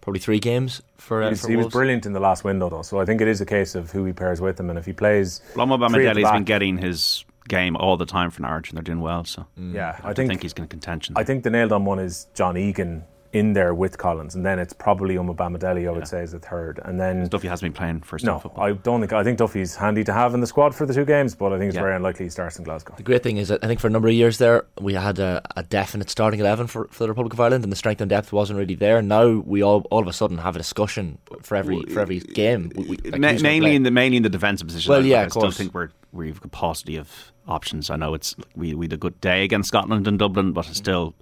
probably 0.00 0.20
three 0.20 0.38
games 0.38 0.82
for, 0.96 1.22
uh, 1.22 1.26
He 1.26 1.30
was, 1.30 1.40
for 1.42 1.50
he 1.50 1.56
was 1.56 1.66
brilliant 1.68 2.06
in 2.06 2.12
the 2.12 2.20
last 2.20 2.44
window, 2.44 2.68
though. 2.68 2.82
So 2.82 3.00
I 3.00 3.04
think 3.04 3.20
it 3.20 3.28
is 3.28 3.40
a 3.40 3.46
case 3.46 3.74
of 3.74 3.90
who 3.90 4.04
he 4.04 4.12
pairs 4.12 4.40
with 4.40 4.58
him, 4.58 4.70
and 4.70 4.78
if 4.78 4.86
he 4.86 4.92
plays, 4.92 5.40
Lomba 5.54 5.90
three 5.90 6.06
at 6.06 6.14
the 6.14 6.22
Bamadelli's 6.22 6.32
been 6.32 6.44
getting 6.44 6.78
his 6.78 7.24
game 7.48 7.76
all 7.76 7.96
the 7.96 8.06
time 8.06 8.30
for 8.30 8.42
Norwich 8.42 8.68
and 8.68 8.76
they're 8.76 8.82
doing 8.82 9.00
well. 9.00 9.24
So 9.24 9.46
yeah, 9.56 9.98
I, 10.02 10.10
I 10.10 10.14
think, 10.14 10.28
think 10.28 10.42
he's 10.42 10.52
going 10.52 10.68
to 10.68 10.70
contention. 10.70 11.14
I 11.16 11.24
think 11.24 11.44
the 11.44 11.50
nailed 11.50 11.72
on 11.72 11.84
one 11.84 11.98
is 11.98 12.26
John 12.34 12.56
Egan 12.58 13.04
in 13.34 13.52
there 13.52 13.74
with 13.74 13.98
Collins, 13.98 14.34
and 14.34 14.46
then 14.46 14.58
it's 14.58 14.72
probably 14.72 15.16
Omobamidele, 15.16 15.86
I 15.86 15.90
would 15.90 15.98
Yeah. 15.98 16.04
say, 16.04 16.22
is 16.22 16.32
the 16.32 16.38
third, 16.38 16.80
and 16.84 16.98
then 16.98 17.28
Duffy 17.28 17.48
has 17.48 17.60
been 17.60 17.74
playing 17.74 18.00
first 18.00 18.24
no, 18.24 18.32
team 18.32 18.40
football. 18.40 18.64
I 18.64 18.72
don't 18.72 19.00
think 19.00 19.12
I 19.12 19.22
think 19.22 19.36
Duffy's 19.38 19.76
handy 19.76 20.02
to 20.04 20.12
have 20.14 20.32
in 20.32 20.40
the 20.40 20.46
squad 20.46 20.74
for 20.74 20.86
the 20.86 20.94
two 20.94 21.04
games, 21.04 21.34
but 21.34 21.52
I 21.52 21.58
think 21.58 21.68
it's 21.68 21.74
Yeah. 21.76 21.82
very 21.82 21.96
unlikely 21.96 22.24
he 22.26 22.30
starts 22.30 22.58
in 22.58 22.64
Glasgow. 22.64 22.94
The 22.96 23.02
great 23.02 23.22
thing 23.22 23.36
is 23.36 23.48
that 23.48 23.62
I 23.62 23.66
think 23.66 23.80
for 23.80 23.86
a 23.86 23.90
number 23.90 24.08
of 24.08 24.14
years 24.14 24.38
there, 24.38 24.64
we 24.80 24.94
had 24.94 25.18
a, 25.18 25.42
a 25.56 25.62
definite 25.62 26.08
starting 26.08 26.40
11 26.40 26.68
for, 26.68 26.88
for 26.90 27.04
the 27.04 27.08
Republic 27.10 27.34
of 27.34 27.40
Ireland, 27.40 27.64
and 27.64 27.72
the 27.72 27.76
strength 27.76 28.00
and 28.00 28.08
depth 28.08 28.32
wasn't 28.32 28.58
really 28.58 28.74
there. 28.74 29.02
Now 29.02 29.42
we 29.44 29.62
all 29.62 29.80
all 29.90 30.00
of 30.00 30.08
a 30.08 30.12
sudden 30.14 30.38
have 30.38 30.54
a 30.56 30.58
discussion 30.58 31.18
for 31.42 31.56
every 31.56 31.82
for 31.92 32.00
every 32.00 32.20
uh, 32.20 32.32
game. 32.32 32.72
We, 32.74 32.84
we, 32.84 32.96
like 33.10 33.20
Ma- 33.20 33.32
mainly 33.42 33.74
in 33.74 33.82
the 33.82 33.90
mainly 33.90 34.16
in 34.16 34.22
the 34.22 34.30
defensive 34.30 34.66
position. 34.68 34.90
Well, 34.90 35.02
I- 35.02 35.06
yeah, 35.06 35.20
I 35.20 35.24
of 35.24 35.32
still 35.32 35.42
course. 35.42 35.56
think 35.58 35.74
we're 35.74 35.90
we've 36.12 36.40
got 36.40 36.50
paucity 36.52 36.96
of 36.96 37.32
options. 37.46 37.90
I 37.90 37.96
know 37.96 38.14
it's 38.14 38.34
we 38.56 38.74
we 38.74 38.86
had 38.86 38.94
a 38.94 38.96
good 38.96 39.20
day 39.20 39.44
against 39.44 39.68
Scotland 39.68 40.08
and 40.08 40.18
Dublin, 40.18 40.52
but 40.52 40.66
it's 40.68 40.78
still. 40.78 41.14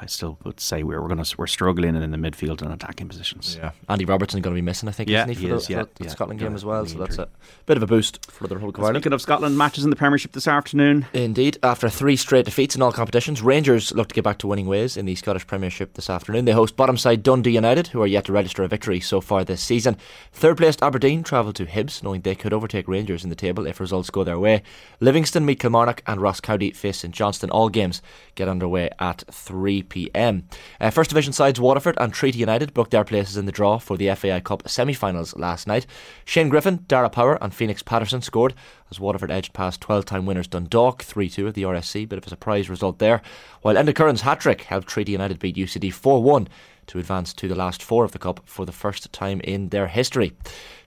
I 0.00 0.06
still 0.06 0.38
would 0.44 0.60
say 0.60 0.82
we're 0.82 1.00
we're 1.00 1.08
going 1.08 1.22
to 1.22 1.34
we're 1.38 1.46
struggling 1.46 1.94
in 1.94 2.10
the 2.10 2.16
midfield 2.16 2.62
and 2.62 2.72
attacking 2.72 3.08
positions. 3.08 3.56
Yeah. 3.56 3.70
Andy 3.88 4.04
Robertson 4.04 4.40
going 4.40 4.54
to 4.54 4.58
be 4.58 4.64
missing, 4.64 4.88
I 4.88 4.92
think, 4.92 5.08
Yeah, 5.08 5.24
isn't 5.24 5.28
he, 5.30 5.34
for 5.34 5.40
he 5.40 5.46
the, 5.48 5.54
is, 5.54 5.66
for 5.66 5.72
yeah, 5.72 5.84
the 5.94 6.04
yeah. 6.04 6.10
Scotland 6.10 6.40
game 6.40 6.50
Yeah, 6.50 6.56
as 6.56 6.64
well? 6.64 6.86
So 6.86 6.98
that's 6.98 7.18
a 7.18 7.28
bit 7.66 7.76
of 7.76 7.82
a 7.82 7.86
boost 7.86 8.30
for 8.30 8.48
the 8.48 8.56
Republic 8.56 8.78
of 8.78 8.84
Ireland. 8.84 9.02
Speaking 9.02 9.12
of 9.12 9.22
Scotland, 9.22 9.56
matches 9.56 9.84
in 9.84 9.90
the 9.90 9.96
Premiership 9.96 10.32
this 10.32 10.48
afternoon. 10.48 11.06
Indeed, 11.12 11.58
after 11.62 11.88
three 11.88 12.16
straight 12.16 12.44
defeats 12.46 12.74
in 12.74 12.82
all 12.82 12.92
competitions, 12.92 13.42
Rangers 13.42 13.92
look 13.92 14.08
to 14.08 14.14
get 14.14 14.24
back 14.24 14.38
to 14.38 14.46
winning 14.46 14.66
ways 14.66 14.96
in 14.96 15.06
the 15.06 15.14
Scottish 15.14 15.46
Premiership 15.46 15.94
this 15.94 16.10
afternoon. 16.10 16.44
They 16.44 16.52
host 16.52 16.76
bottom 16.76 16.96
side 16.96 17.22
Dundee 17.22 17.52
United, 17.52 17.88
who 17.88 18.02
are 18.02 18.06
yet 18.06 18.24
to 18.24 18.32
register 18.32 18.62
a 18.64 18.68
victory 18.68 19.00
so 19.00 19.20
far 19.20 19.44
this 19.44 19.62
season. 19.62 19.96
Third 20.32 20.56
placed 20.56 20.82
Aberdeen 20.82 21.22
travel 21.22 21.52
to 21.52 21.66
Hibs, 21.66 22.02
knowing 22.02 22.22
they 22.22 22.34
could 22.34 22.52
overtake 22.52 22.88
Rangers 22.88 23.22
in 23.24 23.30
the 23.30 23.36
table 23.36 23.66
if 23.66 23.78
results 23.80 24.10
go 24.10 24.24
their 24.24 24.38
way. 24.38 24.62
Livingston 24.98 25.44
meet 25.46 25.60
Kilmarnock, 25.60 26.02
and 26.06 26.20
Ross 26.20 26.40
County 26.40 26.72
face 26.72 26.98
St 26.98 27.14
Johnstone. 27.14 27.50
All 27.50 27.68
games 27.68 28.02
get 28.34 28.48
underway 28.48 28.90
at 28.98 29.22
3 29.60 29.82
pm. 29.82 30.44
Uh, 30.80 30.88
First 30.88 31.10
Division 31.10 31.34
sides 31.34 31.60
Waterford 31.60 31.94
and 31.98 32.14
Treaty 32.14 32.38
United 32.38 32.72
booked 32.72 32.92
their 32.92 33.04
places 33.04 33.36
in 33.36 33.44
the 33.44 33.52
draw 33.52 33.76
for 33.76 33.98
the 33.98 34.08
FAI 34.14 34.40
Cup 34.40 34.66
semi 34.66 34.94
finals 34.94 35.36
last 35.36 35.66
night. 35.66 35.84
Shane 36.24 36.48
Griffin, 36.48 36.86
Dara 36.88 37.10
Power, 37.10 37.36
and 37.42 37.52
Phoenix 37.52 37.82
Patterson 37.82 38.22
scored 38.22 38.54
as 38.90 38.98
Waterford 38.98 39.30
edged 39.30 39.52
past 39.52 39.82
12 39.82 40.06
time 40.06 40.24
winners 40.24 40.48
Dundalk 40.48 41.02
3 41.02 41.28
2 41.28 41.48
at 41.48 41.54
the 41.54 41.64
RSC. 41.64 42.08
Bit 42.08 42.18
of 42.18 42.26
a 42.26 42.30
surprise 42.30 42.70
result 42.70 43.00
there. 43.00 43.20
While 43.60 43.74
Enda 43.74 43.94
Curran's 43.94 44.22
hat 44.22 44.40
trick 44.40 44.62
helped 44.62 44.88
Treaty 44.88 45.12
United 45.12 45.38
beat 45.38 45.56
UCD 45.56 45.92
4 45.92 46.22
1 46.22 46.48
to 46.90 46.98
advance 46.98 47.32
to 47.32 47.48
the 47.48 47.54
last 47.54 47.82
four 47.82 48.04
of 48.04 48.12
the 48.12 48.18
Cup 48.18 48.40
for 48.44 48.66
the 48.66 48.72
first 48.72 49.12
time 49.12 49.40
in 49.42 49.68
their 49.68 49.86
history. 49.86 50.32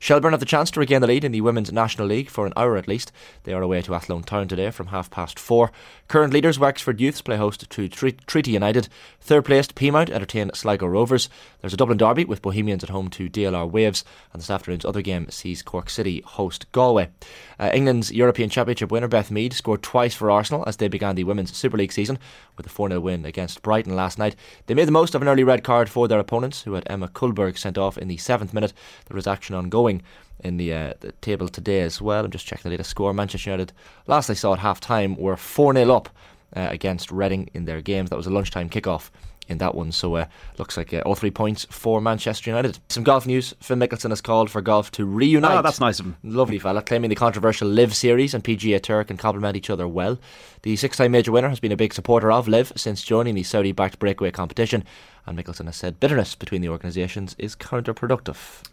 Shelburne 0.03 0.33
have 0.33 0.41
the 0.41 0.45
chance 0.45 0.69
to 0.71 0.81
regain 0.81 0.99
the 0.99 1.07
lead 1.07 1.23
in 1.23 1.31
the 1.31 1.39
Women's 1.39 1.71
National 1.71 2.05
League 2.05 2.29
for 2.29 2.45
an 2.45 2.51
hour 2.57 2.75
at 2.75 2.89
least. 2.89 3.13
They 3.43 3.53
are 3.53 3.61
away 3.61 3.81
to 3.83 3.95
Athlone 3.95 4.23
Town 4.23 4.49
today 4.49 4.69
from 4.69 4.87
half 4.87 5.09
past 5.09 5.39
four. 5.39 5.71
Current 6.09 6.33
leaders 6.33 6.59
Wexford 6.59 6.99
Youths 6.99 7.21
play 7.21 7.37
host 7.37 7.71
to 7.71 7.87
Tre- 7.87 8.11
Treaty 8.27 8.51
United. 8.51 8.89
Third 9.21 9.45
placed 9.45 9.75
Peamount 9.75 10.09
entertain 10.09 10.51
Sligo 10.53 10.87
Rovers. 10.87 11.29
There's 11.61 11.73
a 11.73 11.77
Dublin 11.77 11.97
derby 11.97 12.25
with 12.25 12.41
Bohemians 12.41 12.83
at 12.83 12.89
home 12.89 13.09
to 13.11 13.29
DLR 13.29 13.71
Waves, 13.71 14.03
and 14.33 14.41
this 14.41 14.49
afternoon's 14.49 14.83
other 14.83 15.01
game 15.01 15.29
sees 15.29 15.61
Cork 15.61 15.89
City 15.89 16.21
host 16.25 16.69
Galway. 16.73 17.09
Uh, 17.57 17.71
England's 17.73 18.11
European 18.11 18.49
Championship 18.49 18.91
winner 18.91 19.07
Beth 19.07 19.31
Mead 19.31 19.53
scored 19.53 19.81
twice 19.81 20.13
for 20.13 20.29
Arsenal 20.29 20.65
as 20.67 20.75
they 20.75 20.89
began 20.89 21.15
the 21.15 21.23
Women's 21.23 21.55
Super 21.55 21.77
League 21.77 21.93
season 21.93 22.19
with 22.57 22.65
a 22.65 22.69
4 22.69 22.89
0 22.89 22.99
win 22.99 23.23
against 23.23 23.61
Brighton 23.61 23.95
last 23.95 24.19
night. 24.19 24.35
They 24.65 24.73
made 24.73 24.89
the 24.89 24.91
most 24.91 25.15
of 25.15 25.21
an 25.21 25.29
early 25.29 25.45
red 25.45 25.63
card 25.63 25.89
for 25.93 26.07
their 26.07 26.19
opponents, 26.19 26.63
who 26.63 26.73
had 26.73 26.83
Emma 26.87 27.07
Kullberg 27.07 27.55
sent 27.55 27.77
off 27.77 27.99
in 27.99 28.07
the 28.07 28.17
seventh 28.17 28.51
minute. 28.51 28.73
There 29.05 29.15
was 29.15 29.27
action 29.27 29.55
ongoing 29.55 30.01
in 30.39 30.57
the, 30.57 30.73
uh, 30.73 30.93
the 31.01 31.11
table 31.21 31.47
today 31.47 31.81
as 31.81 32.01
well. 32.01 32.25
I'm 32.25 32.31
just 32.31 32.47
checking 32.47 32.63
the 32.63 32.71
latest 32.71 32.89
score. 32.89 33.13
Manchester 33.13 33.51
United, 33.51 33.73
last 34.07 34.31
I 34.31 34.33
saw 34.33 34.53
at 34.53 34.59
half 34.59 34.79
time, 34.79 35.15
were 35.15 35.37
4 35.37 35.75
0 35.75 35.95
up 35.95 36.09
uh, 36.55 36.67
against 36.71 37.11
Reading 37.11 37.51
in 37.53 37.65
their 37.65 37.81
games. 37.81 38.09
That 38.09 38.17
was 38.17 38.25
a 38.25 38.31
lunchtime 38.31 38.71
kickoff 38.71 39.11
in 39.47 39.57
that 39.59 39.75
one. 39.75 39.91
So 39.91 40.15
uh, 40.15 40.25
looks 40.57 40.77
like 40.77 40.93
uh, 40.93 41.01
all 41.05 41.15
three 41.15 41.31
points 41.31 41.65
for 41.69 42.01
Manchester 42.01 42.49
United. 42.49 42.79
Some 42.89 43.03
golf 43.03 43.25
news. 43.25 43.53
Phil 43.59 43.77
Mickelson 43.77 44.09
has 44.09 44.21
called 44.21 44.49
for 44.49 44.61
golf 44.61 44.91
to 44.91 45.05
reunite. 45.05 45.57
Oh, 45.57 45.61
that's 45.61 45.79
nice 45.79 45.99
of 45.99 46.05
him. 46.05 46.17
Lovely 46.23 46.59
fella, 46.59 46.81
claiming 46.81 47.09
the 47.09 47.15
controversial 47.15 47.67
LIV 47.67 47.93
series 47.93 48.33
and 48.33 48.43
PGA 48.43 48.81
Tour 48.81 49.03
can 49.03 49.17
complement 49.17 49.57
each 49.57 49.69
other 49.69 49.87
well. 49.87 50.19
The 50.63 50.75
six-time 50.75 51.11
major 51.11 51.31
winner 51.31 51.49
has 51.49 51.59
been 51.59 51.71
a 51.71 51.77
big 51.77 51.93
supporter 51.93 52.31
of 52.31 52.47
LIV 52.47 52.73
since 52.75 53.03
joining 53.03 53.35
the 53.35 53.43
Saudi-backed 53.43 53.99
breakaway 53.99 54.31
competition, 54.31 54.83
and 55.25 55.37
Mickelson 55.37 55.65
has 55.65 55.75
said 55.75 55.99
bitterness 55.99 56.35
between 56.35 56.61
the 56.61 56.69
organisations 56.69 57.35
is 57.37 57.55
counterproductive. 57.55 58.63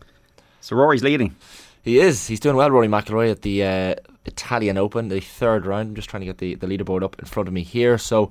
So 0.60 0.76
Rory's 0.76 1.02
leading. 1.02 1.36
He 1.82 1.98
is. 1.98 2.26
He's 2.26 2.40
doing 2.40 2.56
well, 2.56 2.70
Rory 2.70 2.88
McIlroy, 2.88 3.30
at 3.30 3.42
the 3.42 3.64
uh, 3.64 3.94
Italian 4.26 4.76
Open, 4.76 5.08
the 5.08 5.20
third 5.20 5.64
round. 5.64 5.88
I'm 5.90 5.94
just 5.94 6.10
trying 6.10 6.20
to 6.20 6.26
get 6.26 6.36
the, 6.38 6.54
the 6.54 6.66
leaderboard 6.66 7.02
up 7.02 7.18
in 7.18 7.24
front 7.24 7.48
of 7.48 7.54
me 7.54 7.62
here. 7.62 7.96
So 7.96 8.30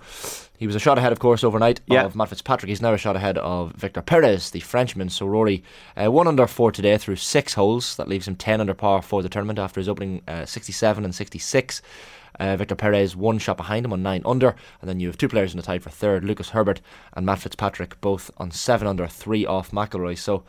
he 0.58 0.68
was 0.68 0.76
a 0.76 0.80
shot 0.80 1.00
ahead, 1.00 1.12
of 1.12 1.18
course, 1.20 1.44
overnight 1.44 1.82
Yeah. 1.88 2.04
of 2.06 2.16
Matt 2.16 2.30
Fitzpatrick. 2.30 2.70
He's 2.70 2.82
now 2.82 2.94
a 2.94 2.98
shot 2.98 3.16
ahead 3.16 3.40
of 3.40 3.72
Victor 3.74 4.04
Perez, 4.04 4.52
the 4.52 4.60
Frenchman. 4.60 5.10
So 5.10 5.26
Rory, 5.26 5.64
uh, 5.98 6.12
one 6.12 6.28
under 6.28 6.46
four 6.46 6.72
today 6.72 6.98
through 7.00 7.16
six 7.16 7.56
holes. 7.56 7.96
That 7.96 8.08
leaves 8.08 8.28
him 8.28 8.36
10 8.36 8.62
under 8.62 8.76
par 8.76 9.02
for 9.02 9.24
the 9.24 9.30
tournament 9.30 9.58
after 9.58 9.80
his 9.80 9.90
opening 9.90 10.22
uh, 10.28 10.46
67 10.46 11.04
and 11.04 11.16
66. 11.16 11.82
Uh, 12.40 12.56
Victor 12.56 12.76
Perez 12.76 13.16
one 13.16 13.38
shot 13.40 13.58
behind 13.58 13.84
him 13.84 13.92
on 13.92 14.02
nine 14.04 14.22
under, 14.26 14.56
and 14.80 14.90
then 14.90 15.00
you 15.00 15.08
have 15.08 15.18
two 15.18 15.28
players 15.28 15.52
in 15.52 15.58
the 15.58 15.64
tie 15.64 15.80
for 15.80 15.90
third, 15.90 16.24
Lucas 16.24 16.52
Herbert 16.52 16.80
and 17.14 17.26
Matt 17.26 17.40
Fitzpatrick, 17.40 18.00
both 18.00 18.32
on 18.38 18.52
seven 18.52 18.88
under, 18.88 19.08
three 19.08 19.46
off 19.46 19.72
McIlroy. 19.72 20.18
So, 20.18 20.44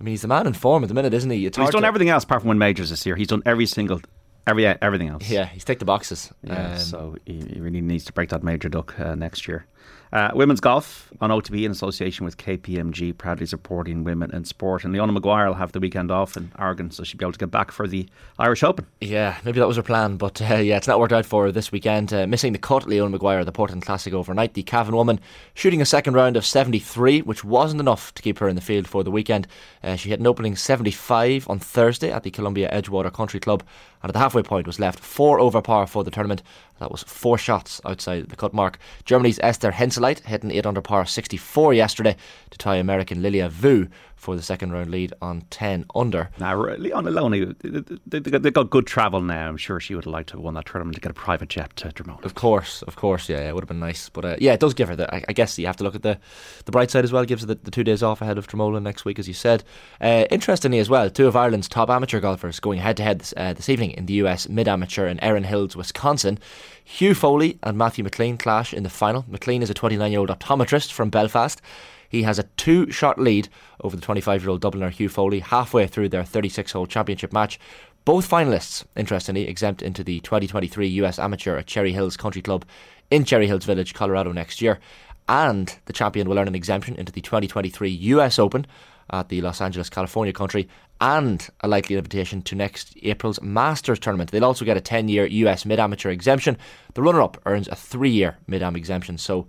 I 0.00 0.04
mean, 0.04 0.12
he's 0.12 0.22
the 0.22 0.28
man 0.28 0.46
in 0.46 0.54
form 0.54 0.82
at 0.82 0.88
the 0.88 0.94
minute, 0.94 1.12
isn't 1.12 1.28
he? 1.30 1.44
Well, 1.44 1.66
he's 1.66 1.72
done 1.72 1.82
to- 1.82 1.86
everything 1.88 2.08
else 2.08 2.24
apart 2.24 2.40
from 2.42 2.48
win 2.48 2.58
majors 2.58 2.88
this 2.90 3.04
year. 3.04 3.16
He's 3.16 3.26
done 3.28 3.42
every 3.44 3.66
single, 3.66 4.00
every 4.46 4.66
everything 4.66 5.08
else. 5.08 5.28
Yeah, 5.28 5.44
he's 5.46 5.64
ticked 5.64 5.80
the 5.80 5.84
boxes. 5.84 6.32
Yeah, 6.42 6.72
Um, 6.72 6.78
so 6.78 7.16
he, 7.26 7.34
he 7.52 7.60
really 7.60 7.80
needs 7.82 8.04
to 8.06 8.12
break 8.12 8.30
that 8.30 8.42
major 8.42 8.68
duck 8.70 8.98
uh, 8.98 9.14
next 9.14 9.46
year. 9.46 9.66
Uh, 10.12 10.30
women's 10.34 10.60
golf 10.60 11.12
on 11.20 11.30
OTB 11.30 11.64
in 11.64 11.70
association 11.70 12.24
with 12.24 12.36
KPMG, 12.36 13.16
proudly 13.16 13.46
supporting 13.46 14.02
women 14.02 14.34
in 14.34 14.44
sport. 14.44 14.84
And 14.84 14.92
Leona 14.92 15.12
Maguire 15.12 15.46
will 15.46 15.54
have 15.54 15.70
the 15.72 15.78
weekend 15.78 16.10
off 16.10 16.36
in 16.36 16.50
Oregon, 16.58 16.90
so 16.90 17.04
she'll 17.04 17.18
be 17.18 17.24
able 17.24 17.32
to 17.32 17.38
get 17.38 17.50
back 17.50 17.70
for 17.70 17.86
the 17.86 18.08
Irish 18.38 18.64
Open. 18.64 18.86
Yeah, 19.00 19.36
maybe 19.44 19.60
that 19.60 19.68
was 19.68 19.76
her 19.76 19.82
plan, 19.82 20.16
but 20.16 20.42
uh, 20.42 20.56
yeah, 20.56 20.76
it's 20.76 20.88
not 20.88 20.98
worked 20.98 21.12
out 21.12 21.26
for 21.26 21.44
her 21.44 21.52
this 21.52 21.70
weekend. 21.70 22.12
Uh, 22.12 22.26
missing 22.26 22.52
the 22.52 22.58
cut, 22.58 22.88
Leona 22.88 23.10
Maguire, 23.10 23.44
the 23.44 23.52
Portland 23.52 23.82
Classic 23.82 24.12
overnight. 24.12 24.54
The 24.54 24.64
Cavan 24.64 24.96
woman 24.96 25.20
shooting 25.54 25.80
a 25.80 25.86
second 25.86 26.14
round 26.14 26.36
of 26.36 26.44
73, 26.44 27.22
which 27.22 27.44
wasn't 27.44 27.80
enough 27.80 28.12
to 28.14 28.22
keep 28.22 28.38
her 28.40 28.48
in 28.48 28.56
the 28.56 28.60
field 28.60 28.88
for 28.88 29.04
the 29.04 29.10
weekend. 29.12 29.46
Uh, 29.82 29.94
she 29.94 30.10
had 30.10 30.18
an 30.18 30.26
opening 30.26 30.56
75 30.56 31.48
on 31.48 31.60
Thursday 31.60 32.10
at 32.10 32.24
the 32.24 32.30
Columbia 32.30 32.68
Edgewater 32.72 33.12
Country 33.12 33.38
Club, 33.38 33.62
and 34.02 34.10
at 34.10 34.12
the 34.14 34.18
halfway 34.18 34.42
point 34.42 34.66
was 34.66 34.80
left 34.80 34.98
four 34.98 35.38
over 35.38 35.62
par 35.62 35.86
for 35.86 36.02
the 36.02 36.10
tournament. 36.10 36.42
That 36.80 36.90
was 36.90 37.02
four 37.02 37.36
shots 37.36 37.80
outside 37.84 38.30
the 38.30 38.36
cut 38.36 38.54
mark. 38.54 38.78
Germany's 39.04 39.38
Esther 39.42 39.70
Henseleit 40.00 40.20
hitting 40.20 40.50
8 40.50 40.66
under 40.66 40.80
par 40.80 41.04
64 41.04 41.74
yesterday 41.74 42.16
to 42.50 42.58
tie 42.58 42.76
American 42.76 43.22
Lilia 43.22 43.48
Vu 43.48 43.88
for 44.20 44.36
the 44.36 44.42
second 44.42 44.70
round 44.70 44.90
lead 44.90 45.14
on 45.22 45.42
10 45.48 45.86
under. 45.94 46.28
Now, 46.38 46.54
Leona 46.54 47.10
Loney, 47.10 47.46
they, 47.62 48.18
they, 48.18 48.38
they 48.38 48.50
got 48.50 48.68
good 48.68 48.86
travel 48.86 49.22
now. 49.22 49.48
I'm 49.48 49.56
sure 49.56 49.80
she 49.80 49.94
would 49.94 50.04
have 50.04 50.12
liked 50.12 50.28
to 50.28 50.36
have 50.36 50.44
won 50.44 50.52
that 50.54 50.66
tournament 50.66 50.94
to 50.96 51.00
get 51.00 51.10
a 51.10 51.14
private 51.14 51.48
jet 51.48 51.74
to 51.76 51.88
Dromoland. 51.88 52.24
Of 52.24 52.34
course, 52.34 52.82
of 52.82 52.96
course, 52.96 53.30
yeah, 53.30 53.48
it 53.48 53.54
would 53.54 53.62
have 53.62 53.68
been 53.68 53.80
nice. 53.80 54.10
But 54.10 54.24
uh, 54.26 54.36
yeah, 54.38 54.52
it 54.52 54.60
does 54.60 54.74
give 54.74 54.88
her 54.88 54.96
the. 54.96 55.12
I, 55.12 55.24
I 55.28 55.32
guess 55.32 55.58
you 55.58 55.66
have 55.66 55.78
to 55.78 55.84
look 55.84 55.94
at 55.94 56.02
the 56.02 56.18
the 56.66 56.72
bright 56.72 56.90
side 56.90 57.04
as 57.04 57.12
well. 57.12 57.22
It 57.22 57.28
gives 57.28 57.42
her 57.42 57.46
the, 57.46 57.54
the 57.54 57.70
two 57.70 57.82
days 57.82 58.02
off 58.02 58.20
ahead 58.20 58.36
of 58.36 58.46
Dromoland 58.46 58.82
next 58.82 59.06
week, 59.06 59.18
as 59.18 59.26
you 59.26 59.34
said. 59.34 59.64
Uh, 60.02 60.26
interestingly, 60.30 60.80
as 60.80 60.90
well, 60.90 61.08
two 61.08 61.26
of 61.26 61.34
Ireland's 61.34 61.68
top 61.68 61.88
amateur 61.88 62.20
golfers 62.20 62.60
going 62.60 62.78
head 62.78 62.98
to 62.98 63.02
head 63.02 63.20
this, 63.20 63.32
this 63.36 63.70
evening 63.70 63.92
in 63.92 64.04
the 64.04 64.14
US 64.14 64.48
Mid 64.50 64.68
Amateur 64.68 65.08
in 65.08 65.18
Erin 65.20 65.44
Hills, 65.44 65.76
Wisconsin. 65.76 66.38
Hugh 66.84 67.14
Foley 67.14 67.58
and 67.62 67.78
Matthew 67.78 68.04
McClean 68.04 68.36
clash 68.38 68.74
in 68.74 68.82
the 68.82 68.90
final. 68.90 69.22
McClean 69.30 69.62
is 69.62 69.70
a 69.70 69.74
29 69.74 70.10
year 70.10 70.20
old 70.20 70.28
optometrist 70.28 70.92
from 70.92 71.08
Belfast. 71.08 71.62
He 72.10 72.24
has 72.24 72.38
a 72.38 72.42
two 72.58 72.90
shot 72.90 73.18
lead 73.18 73.48
over 73.80 73.96
the 73.96 74.02
25 74.02 74.42
year 74.42 74.50
old 74.50 74.60
Dubliner 74.60 74.90
Hugh 74.90 75.08
Foley 75.08 75.38
halfway 75.38 75.86
through 75.86 76.10
their 76.10 76.24
36 76.24 76.72
hole 76.72 76.86
championship 76.86 77.32
match. 77.32 77.58
Both 78.04 78.28
finalists, 78.28 78.84
interestingly, 78.96 79.46
exempt 79.46 79.80
into 79.80 80.02
the 80.02 80.20
2023 80.20 80.88
US 80.88 81.18
Amateur 81.18 81.56
at 81.56 81.66
Cherry 81.66 81.92
Hills 81.92 82.16
Country 82.16 82.42
Club 82.42 82.64
in 83.10 83.24
Cherry 83.24 83.46
Hills 83.46 83.64
Village, 83.64 83.94
Colorado 83.94 84.32
next 84.32 84.60
year. 84.60 84.80
And 85.28 85.78
the 85.84 85.92
champion 85.92 86.28
will 86.28 86.38
earn 86.38 86.48
an 86.48 86.54
exemption 86.56 86.96
into 86.96 87.12
the 87.12 87.20
2023 87.20 87.88
US 87.88 88.38
Open 88.38 88.66
at 89.10 89.28
the 89.28 89.40
Los 89.40 89.60
Angeles, 89.60 89.90
California 89.90 90.32
country, 90.32 90.68
and 91.00 91.48
a 91.60 91.68
likely 91.68 91.96
invitation 91.96 92.42
to 92.42 92.54
next 92.54 92.96
April's 93.02 93.40
Masters 93.40 93.98
tournament. 93.98 94.30
They'll 94.30 94.44
also 94.44 94.64
get 94.64 94.76
a 94.76 94.80
10 94.80 95.08
year 95.08 95.26
US 95.26 95.64
mid 95.64 95.78
amateur 95.78 96.10
exemption. 96.10 96.58
The 96.94 97.02
runner 97.02 97.22
up 97.22 97.40
earns 97.46 97.68
a 97.68 97.76
three 97.76 98.10
year 98.10 98.38
mid 98.46 98.62
am 98.62 98.76
exemption. 98.76 99.18
So, 99.18 99.46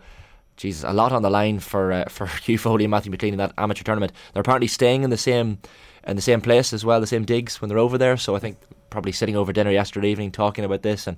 Jesus, 0.62 0.84
a 0.84 0.94
lot 0.94 1.12
on 1.12 1.24
the 1.24 1.30
line 1.30 1.60
for 1.60 1.92
uh, 1.92 2.06
for 2.06 2.28
Hugh 2.44 2.60
Foley 2.60 2.86
and 2.86 2.92
Matthew 2.92 3.12
McClean 3.12 3.32
in 3.32 3.38
that 3.40 3.54
amateur 3.58 3.84
tournament. 3.84 4.14
They're 4.32 4.42
apparently 4.42 4.68
staying 4.68 5.04
in 5.04 5.10
the 5.10 5.18
same 5.18 5.58
in 6.06 6.16
the 6.16 6.22
same 6.22 6.40
place 6.40 6.72
as 6.72 6.86
well, 6.86 7.00
the 7.02 7.08
same 7.08 7.26
digs 7.26 7.60
when 7.60 7.70
they're 7.70 7.80
over 7.80 7.98
there. 7.98 8.16
So 8.16 8.36
I 8.36 8.40
think 8.40 8.58
probably 8.92 9.12
sitting 9.12 9.36
over 9.36 9.52
dinner 9.52 9.72
yesterday 9.72 10.10
evening 10.10 10.32
talking 10.32 10.64
about 10.64 10.84
this 10.84 11.08
and 11.08 11.18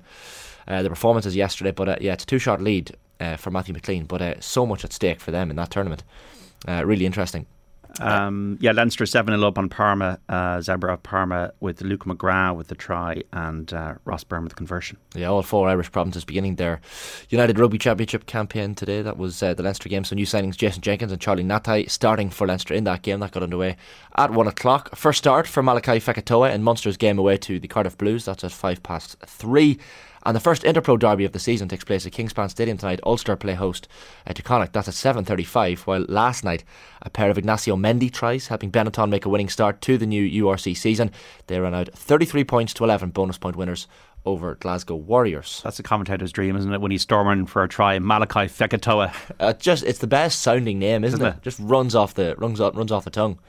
uh, 0.68 0.82
the 0.82 0.90
performances 0.90 1.36
yesterday. 1.36 1.72
But 1.72 1.90
uh, 1.90 1.96
yeah, 2.00 2.14
it's 2.14 2.24
a 2.24 2.28
two 2.28 2.40
shot 2.40 2.62
lead 2.62 2.96
uh, 3.20 3.36
for 3.36 3.52
Matthew 3.52 3.76
McClean, 3.76 4.08
but 4.08 4.22
uh, 4.22 4.40
so 4.40 4.66
much 4.66 4.86
at 4.86 4.94
stake 4.94 5.20
for 5.20 5.32
them 5.32 5.50
in 5.50 5.58
that 5.58 5.72
tournament. 5.72 6.04
Uh, 6.66 6.84
really 6.86 7.06
interesting. 7.06 7.46
Um, 8.00 8.58
yeah, 8.60 8.72
Leinster 8.72 9.06
7 9.06 9.36
0 9.36 9.48
up 9.48 9.58
on 9.58 9.70
Parma, 9.70 10.20
uh, 10.28 10.58
Zebre 10.58 10.92
of 10.92 11.04
Parma 11.04 11.54
with 11.60 11.82
Luke 11.82 12.06
McGrath 12.06 12.56
with 12.56 12.68
the 12.68 12.76
try 12.76 13.22
and 13.32 13.72
uh, 13.72 13.96
Ross 14.06 14.24
Byrne 14.24 14.44
with 14.44 14.52
the 14.52 14.56
conversion. 14.56 14.98
Yeah, 15.14 15.28
all 15.28 15.44
four 15.44 15.70
Irish 15.70 15.92
provinces 15.92 16.26
beginning 16.26 16.56
their 16.56 16.82
United 17.30 17.60
Rugby 17.60 17.78
Championship 17.78 18.26
campaign 18.26 18.74
today. 18.74 19.04
That 19.04 19.18
was 19.18 19.44
uh, 19.44 19.54
the 19.54 19.62
Leinster 19.62 19.90
game. 19.90 20.04
So 20.04 20.16
new 20.16 20.26
signings 20.26 20.58
Jason 20.58 20.82
Jenkins 20.82 21.12
and 21.12 21.22
Charlie 21.22 21.44
Ngatai 21.44 21.90
starting 21.90 22.32
for 22.32 22.48
Leinster 22.48 22.74
in 22.74 22.84
that 22.86 23.04
game. 23.04 23.20
That 23.20 23.32
got 23.32 23.44
underway 23.44 23.78
at 24.18 24.32
1 24.32 24.48
o'clock. 24.48 24.96
First 24.96 25.20
start 25.20 25.46
for 25.48 25.62
Malachi 25.62 26.00
Fekitoa 26.00 26.54
in 26.54 26.64
Munster's 26.64 26.98
game 26.98 27.20
away 27.20 27.38
to 27.38 27.60
the 27.60 27.68
Cardiff 27.68 27.98
Blues. 27.98 28.26
That's 28.26 28.44
at 28.44 28.52
5 28.52 28.82
past 28.82 29.18
3. 29.26 29.78
And 30.26 30.36
the 30.36 30.40
first 30.42 30.64
Interpro 30.64 30.98
derby 30.98 31.26
of 31.26 31.34
the 31.34 31.40
season 31.40 31.68
takes 31.68 31.84
place 31.84 32.06
at 32.06 32.14
Kingspan 32.14 32.50
Stadium 32.50 32.78
tonight. 32.78 33.00
Ulster 33.06 33.36
play 33.36 33.54
host 33.54 33.88
uh, 34.26 34.34
to 34.34 34.42
Connacht. 34.42 34.74
That's 34.74 34.88
at 34.88 35.16
7.35. 35.16 35.80
While 35.80 36.06
last 36.08 36.44
night, 36.44 36.64
a 37.02 37.10
pair 37.10 37.30
of 37.30 37.38
Ignacio 37.38 37.76
Mendy 37.76 38.12
tries, 38.12 38.48
helping 38.48 38.72
Benetton 38.72 39.10
make 39.10 39.26
a 39.26 39.30
winning 39.30 39.50
start 39.50 39.82
to 39.82 39.98
the 39.98 40.06
new 40.06 40.46
URC 40.46 40.76
season. 40.78 41.12
They 41.48 41.60
ran 41.60 41.76
out 41.76 41.94
33 41.94 42.44
points 42.46 42.74
to 42.76 42.84
11 42.84 43.10
bonus 43.10 43.38
point 43.38 43.56
winners 43.56 43.88
over 44.26 44.56
Glasgow 44.56 44.96
Warriors. 44.96 45.62
That's 45.64 45.80
a 45.80 45.84
commentator's 45.84 46.32
dream, 46.32 46.56
isn't 46.56 46.74
it? 46.74 46.82
When 46.82 46.92
he's 46.92 47.02
storming 47.02 47.46
for 47.46 47.64
a 47.64 47.68
try, 47.68 48.00
Malachi 48.00 48.48
Fekitoa. 48.48 49.14
Uh, 49.40 49.54
just 49.54 49.84
it's 49.84 50.00
the 50.00 50.08
best 50.08 50.42
sounding 50.42 50.80
name, 50.80 51.04
isn't, 51.04 51.20
isn't 51.20 51.34
it? 51.34 51.38
it? 51.38 51.42
Just 51.42 51.60
runs 51.60 51.96
off 51.96 52.14
the 52.14 52.36
runs 52.38 52.62
off, 52.62 52.76
runs 52.76 52.92
off 52.92 53.04
the 53.04 53.10
tongue. 53.10 53.40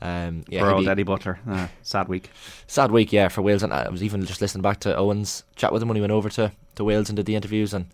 Um, 0.00 0.44
yeah, 0.48 0.60
for 0.60 0.70
old 0.72 0.88
Eddie 0.88 1.04
Butler, 1.04 1.38
uh, 1.48 1.68
sad 1.82 2.08
week. 2.08 2.30
Sad 2.66 2.90
week, 2.90 3.12
yeah, 3.12 3.28
for 3.28 3.42
Wales. 3.42 3.62
And 3.62 3.72
I 3.72 3.88
was 3.88 4.02
even 4.02 4.24
just 4.26 4.40
listening 4.40 4.62
back 4.62 4.80
to 4.80 4.96
Owen's 4.96 5.44
chat 5.56 5.72
with 5.72 5.82
him 5.82 5.88
when 5.88 5.96
he 5.96 6.02
went 6.02 6.12
over 6.12 6.28
to, 6.30 6.52
to 6.74 6.84
Wales 6.84 7.08
and 7.08 7.16
did 7.16 7.26
the 7.26 7.34
interviews, 7.34 7.72
and 7.72 7.86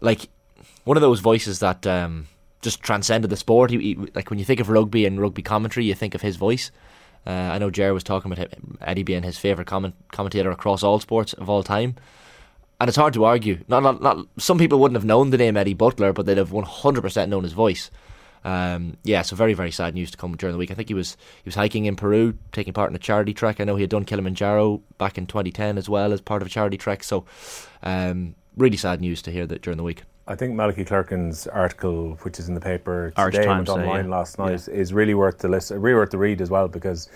like 0.00 0.28
one 0.84 0.96
of 0.96 1.00
those 1.00 1.20
voices 1.20 1.60
that 1.60 1.86
um, 1.86 2.26
just 2.62 2.82
transcended 2.82 3.30
the 3.30 3.36
sport. 3.36 3.70
He, 3.70 3.78
he, 3.78 3.94
like 4.14 4.30
when 4.30 4.38
you 4.38 4.44
think 4.44 4.60
of 4.60 4.68
rugby 4.68 5.06
and 5.06 5.20
rugby 5.20 5.42
commentary, 5.42 5.86
you 5.86 5.94
think 5.94 6.14
of 6.14 6.22
his 6.22 6.36
voice. 6.36 6.70
Uh, 7.26 7.30
I 7.30 7.58
know 7.58 7.70
Jerry 7.70 7.92
was 7.92 8.04
talking 8.04 8.32
about 8.32 8.52
him, 8.52 8.78
Eddie 8.80 9.02
being 9.02 9.22
his 9.22 9.38
favourite 9.38 9.66
comment, 9.66 9.94
commentator 10.10 10.50
across 10.50 10.82
all 10.82 11.00
sports 11.00 11.32
of 11.34 11.50
all 11.50 11.62
time. 11.62 11.96
And 12.80 12.88
it's 12.88 12.96
hard 12.96 13.12
to 13.14 13.24
argue. 13.24 13.62
Not, 13.68 13.82
not, 13.82 14.00
not, 14.00 14.26
some 14.38 14.56
people 14.56 14.78
wouldn't 14.78 14.96
have 14.96 15.04
known 15.04 15.28
the 15.28 15.36
name 15.36 15.56
Eddie 15.56 15.74
Butler, 15.74 16.14
but 16.14 16.24
they'd 16.24 16.38
have 16.38 16.50
100% 16.50 17.28
known 17.28 17.42
his 17.42 17.52
voice. 17.52 17.90
Um, 18.44 18.96
yeah, 19.04 19.22
so 19.22 19.36
very 19.36 19.54
very 19.54 19.70
sad 19.70 19.94
news 19.94 20.10
to 20.10 20.16
come 20.16 20.36
during 20.36 20.52
the 20.52 20.58
week. 20.58 20.70
I 20.70 20.74
think 20.74 20.88
he 20.88 20.94
was 20.94 21.16
he 21.42 21.46
was 21.46 21.54
hiking 21.54 21.84
in 21.84 21.96
Peru, 21.96 22.36
taking 22.52 22.72
part 22.72 22.90
in 22.90 22.96
a 22.96 22.98
charity 22.98 23.34
trek. 23.34 23.60
I 23.60 23.64
know 23.64 23.76
he 23.76 23.82
had 23.82 23.90
done 23.90 24.04
Kilimanjaro 24.04 24.82
back 24.98 25.18
in 25.18 25.26
2010 25.26 25.78
as 25.78 25.88
well 25.88 26.12
as 26.12 26.20
part 26.20 26.42
of 26.42 26.46
a 26.48 26.50
charity 26.50 26.76
trek. 26.76 27.02
So 27.02 27.24
um, 27.82 28.34
really 28.56 28.76
sad 28.76 29.00
news 29.00 29.22
to 29.22 29.30
hear 29.30 29.46
that 29.46 29.62
during 29.62 29.76
the 29.76 29.84
week. 29.84 30.02
I 30.26 30.36
think 30.36 30.54
Malachy 30.54 30.84
Clerkin's 30.84 31.48
article, 31.48 32.16
which 32.22 32.38
is 32.38 32.48
in 32.48 32.54
the 32.54 32.60
paper 32.60 33.12
today, 33.16 33.48
went 33.48 33.68
online 33.68 34.04
yeah. 34.04 34.10
last 34.10 34.38
night, 34.38 34.62
yeah. 34.68 34.74
is 34.74 34.92
really 34.92 35.14
worth 35.14 35.38
the 35.38 35.48
listen, 35.48 35.80
really 35.80 35.96
worth 35.96 36.10
the 36.10 36.18
read 36.18 36.40
as 36.40 36.50
well 36.50 36.68
because 36.68 37.08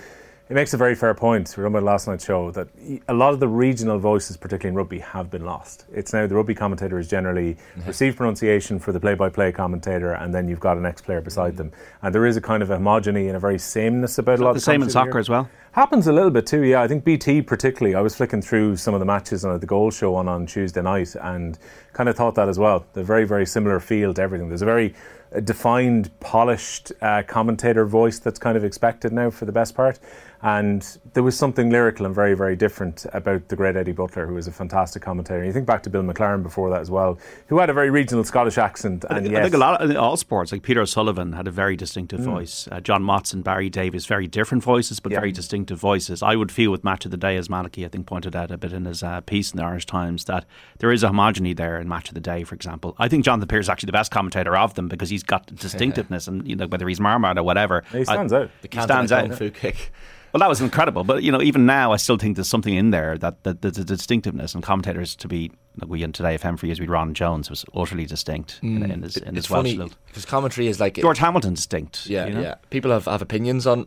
it 0.49 0.53
makes 0.53 0.75
a 0.75 0.77
very 0.77 0.95
fair 0.95 1.15
point. 1.15 1.55
We 1.57 1.63
remember 1.63 1.81
last 1.81 2.07
night's 2.07 2.27
show 2.27 2.51
that 2.51 2.69
a 3.09 3.15
lot 3.15 3.33
of 3.33 3.41
the 3.41 3.49
regional 3.49 3.99
voices, 3.99 4.37
particularly 4.37 4.75
in 4.75 4.77
rugby, 4.77 4.99
have 4.99 5.31
been 5.31 5.45
lost. 5.45 5.87
It's 5.91 6.13
now 6.13 6.27
the 6.27 6.35
rugby 6.35 6.55
commentator 6.55 6.99
is 6.99 7.09
generally 7.09 7.55
mm-hmm. 7.55 7.87
received 7.87 8.19
pronunciation 8.19 8.79
for 8.79 8.93
the 8.93 9.01
play-by-play 9.01 9.53
commentator, 9.53 10.13
and 10.13 10.35
then 10.35 10.47
you've 10.47 10.61
got 10.61 10.77
an 10.77 10.85
ex-player 10.85 11.23
beside 11.23 11.55
mm-hmm. 11.55 11.71
them. 11.71 11.73
And 12.03 12.15
there 12.15 12.27
is 12.27 12.37
a 12.37 12.43
kind 12.43 12.63
of 12.63 12.69
homogeny 12.69 13.29
and 13.29 13.37
a 13.37 13.41
very 13.41 13.59
sameness 13.59 14.19
about 14.19 14.39
a 14.39 14.45
lot. 14.45 14.51
Of 14.51 14.57
the 14.57 14.61
same 14.61 14.83
in 14.83 14.91
soccer 14.91 15.13
here. 15.13 15.21
as 15.21 15.31
well. 15.31 15.49
Happens 15.73 16.07
a 16.07 16.13
little 16.13 16.31
bit 16.31 16.47
too. 16.47 16.63
Yeah, 16.63 16.83
I 16.83 16.89
think 16.89 17.05
BT 17.05 17.41
particularly. 17.43 17.95
I 17.97 18.01
was 18.03 18.15
flicking 18.15 18.43
through 18.43 18.77
some 18.77 18.93
of 18.93 19.01
the 19.01 19.07
matches 19.07 19.45
on 19.45 19.59
the 19.59 19.67
goal 19.67 19.91
show 19.91 20.15
on 20.15 20.29
on 20.29 20.45
Tuesday 20.45 20.83
night, 20.83 21.17
and 21.23 21.59
kind 21.95 22.09
of 22.09 22.17
thought 22.17 22.35
that 22.35 22.51
as 22.51 22.59
well. 22.59 22.85
They're 22.93 23.03
very 23.03 23.25
very 23.25 23.47
similar 23.47 23.81
feel 23.81 24.13
to 24.13 24.21
everything. 24.23 24.49
There's 24.49 24.63
a 24.63 24.67
very 24.67 24.95
defined, 25.43 26.11
polished 26.21 26.93
uh, 27.03 27.23
commentator 27.27 27.85
voice 27.85 28.19
that's 28.19 28.39
kind 28.39 28.57
of 28.57 28.65
expected 28.65 29.13
now 29.13 29.31
for 29.31 29.47
the 29.47 29.53
best 29.53 29.75
part. 29.75 29.99
And 30.45 30.87
there 31.15 31.23
was 31.23 31.39
something 31.39 31.71
lyrical 31.71 32.05
and 32.05 32.15
very, 32.15 32.35
very 32.35 32.55
different 32.55 33.07
about 33.15 33.49
the 33.49 33.57
great 33.57 33.77
Eddie 33.77 33.93
Butler, 33.93 34.27
who 34.27 34.35
was 34.35 34.47
a 34.47 34.53
fantastic 34.53 35.01
commentator. 35.01 35.39
And 35.39 35.47
you 35.47 35.55
think 35.55 35.65
back 35.65 35.83
to 35.85 35.91
Bill 35.91 36.03
McLaren 36.03 36.43
before 36.43 36.69
that 36.69 36.83
as 36.83 36.91
well, 36.91 37.19
who 37.47 37.61
had 37.61 37.71
a 37.71 37.73
very 37.73 37.89
regional 37.89 38.25
Scottish 38.25 38.59
accent. 38.59 39.07
And 39.09 39.27
I, 39.27 39.31
yes, 39.31 39.39
I 39.39 39.43
think 39.45 39.55
a 39.55 39.59
lot 39.59 39.81
of 39.81 39.97
all 39.97 40.19
sports, 40.19 40.53
like 40.53 40.63
Peter 40.63 40.85
Sullivan, 40.85 41.33
had 41.33 41.49
a 41.49 41.51
very 41.51 41.77
distinctive 41.77 42.21
mm. 42.21 42.25
voice. 42.25 42.69
Uh, 42.71 42.81
John 42.81 43.03
Motson, 43.03 43.43
Barry 43.43 43.71
Davies, 43.71 44.05
very 44.05 44.27
different 44.27 44.63
voices, 44.63 45.01
but 45.01 45.13
yeah. 45.13 45.21
very 45.21 45.33
distinctive 45.33 45.79
voices. 45.79 46.23
I 46.23 46.37
would 46.37 46.53
feel 46.53 46.71
with 46.71 46.85
Match 46.85 47.07
of 47.07 47.11
the 47.11 47.17
Day, 47.17 47.39
as 47.39 47.49
Malachy, 47.49 47.87
I 47.87 47.89
think, 47.89 48.07
pointed 48.07 48.37
out 48.37 48.51
a 48.51 48.59
bit 48.59 48.75
in 48.75 48.85
his 48.85 49.03
uh, 49.03 49.23
piece 49.23 49.51
in 49.51 49.57
the 49.57 49.65
Irish 49.65 49.87
Times, 49.87 50.27
that 50.27 50.45
there 50.77 50.93
is 50.93 51.03
a 51.03 51.09
homogeny 51.09 51.57
there 51.57 51.81
in 51.81 51.89
Match 51.89 52.09
of 52.09 52.15
the 52.15 52.21
Day, 52.21 52.45
for 52.45 52.55
example. 52.55 52.95
I 52.99 53.09
think 53.09 53.25
Jonathan 53.25 53.49
Pearce 53.49 53.65
is 53.65 53.71
actually 53.71 53.87
the 53.87 53.93
best 53.93 54.11
commentator 54.11 54.55
of 54.59 54.75
them 54.75 54.89
because 54.89 55.09
he's 55.09 55.23
got 55.23 55.47
distinctiveness, 55.57 56.29
and 56.29 56.47
you 56.47 56.55
know 56.55 56.67
whether 56.67 56.87
he's 56.87 57.01
Marmot 57.01 57.39
or 57.39 57.45
whatever, 57.45 57.83
he 57.93 58.05
stands 58.05 58.35
I, 58.35 58.43
out. 58.43 58.51
The 58.61 58.69
he 58.71 58.83
stands 58.83 59.11
out. 59.11 59.29
Kung 59.29 59.37
fu 59.39 59.51
kick. 59.51 59.91
Well, 60.35 60.41
that 60.41 60.49
was 60.49 60.61
incredible. 60.61 61.05
But 61.05 61.23
you 61.23 61.31
know, 61.31 61.41
even 61.41 61.65
now, 61.65 61.93
I 61.93 61.97
still 61.97 62.17
think 62.17 62.35
there's 62.35 62.49
something 62.49 62.75
in 62.75 62.91
there 62.91 63.17
that 63.19 63.45
the, 63.45 63.55
the, 63.55 63.71
the 63.71 63.85
distinctiveness 63.85 64.53
and 64.53 64.65
commentators 64.65 65.15
to 65.15 65.29
be 65.29 65.53
like 65.77 65.89
we 65.89 66.03
in 66.03 66.11
today 66.11 66.37
FM 66.37 66.59
for 66.59 66.67
years 66.67 66.81
we 66.81 66.89
Ron 66.89 67.15
Jones 67.15 67.49
was 67.49 67.65
utterly 67.73 68.05
distinct 68.05 68.61
mm. 68.61 68.83
in, 68.83 68.91
in, 68.91 69.03
his 69.05 69.17
in 69.17 69.37
it's 69.37 69.47
his 69.47 69.51
Welsh 69.51 69.77
funny 69.77 69.91
because 70.09 70.25
commentary 70.25 70.67
is 70.67 70.81
like 70.81 70.95
George 70.95 71.19
Hamilton 71.19 71.55
distinct. 71.55 72.07
Yeah, 72.07 72.27
you 72.27 72.35
know? 72.35 72.41
yeah. 72.41 72.57
People 72.71 72.91
have, 72.91 73.05
have 73.05 73.23
opinions 73.23 73.65
on 73.65 73.87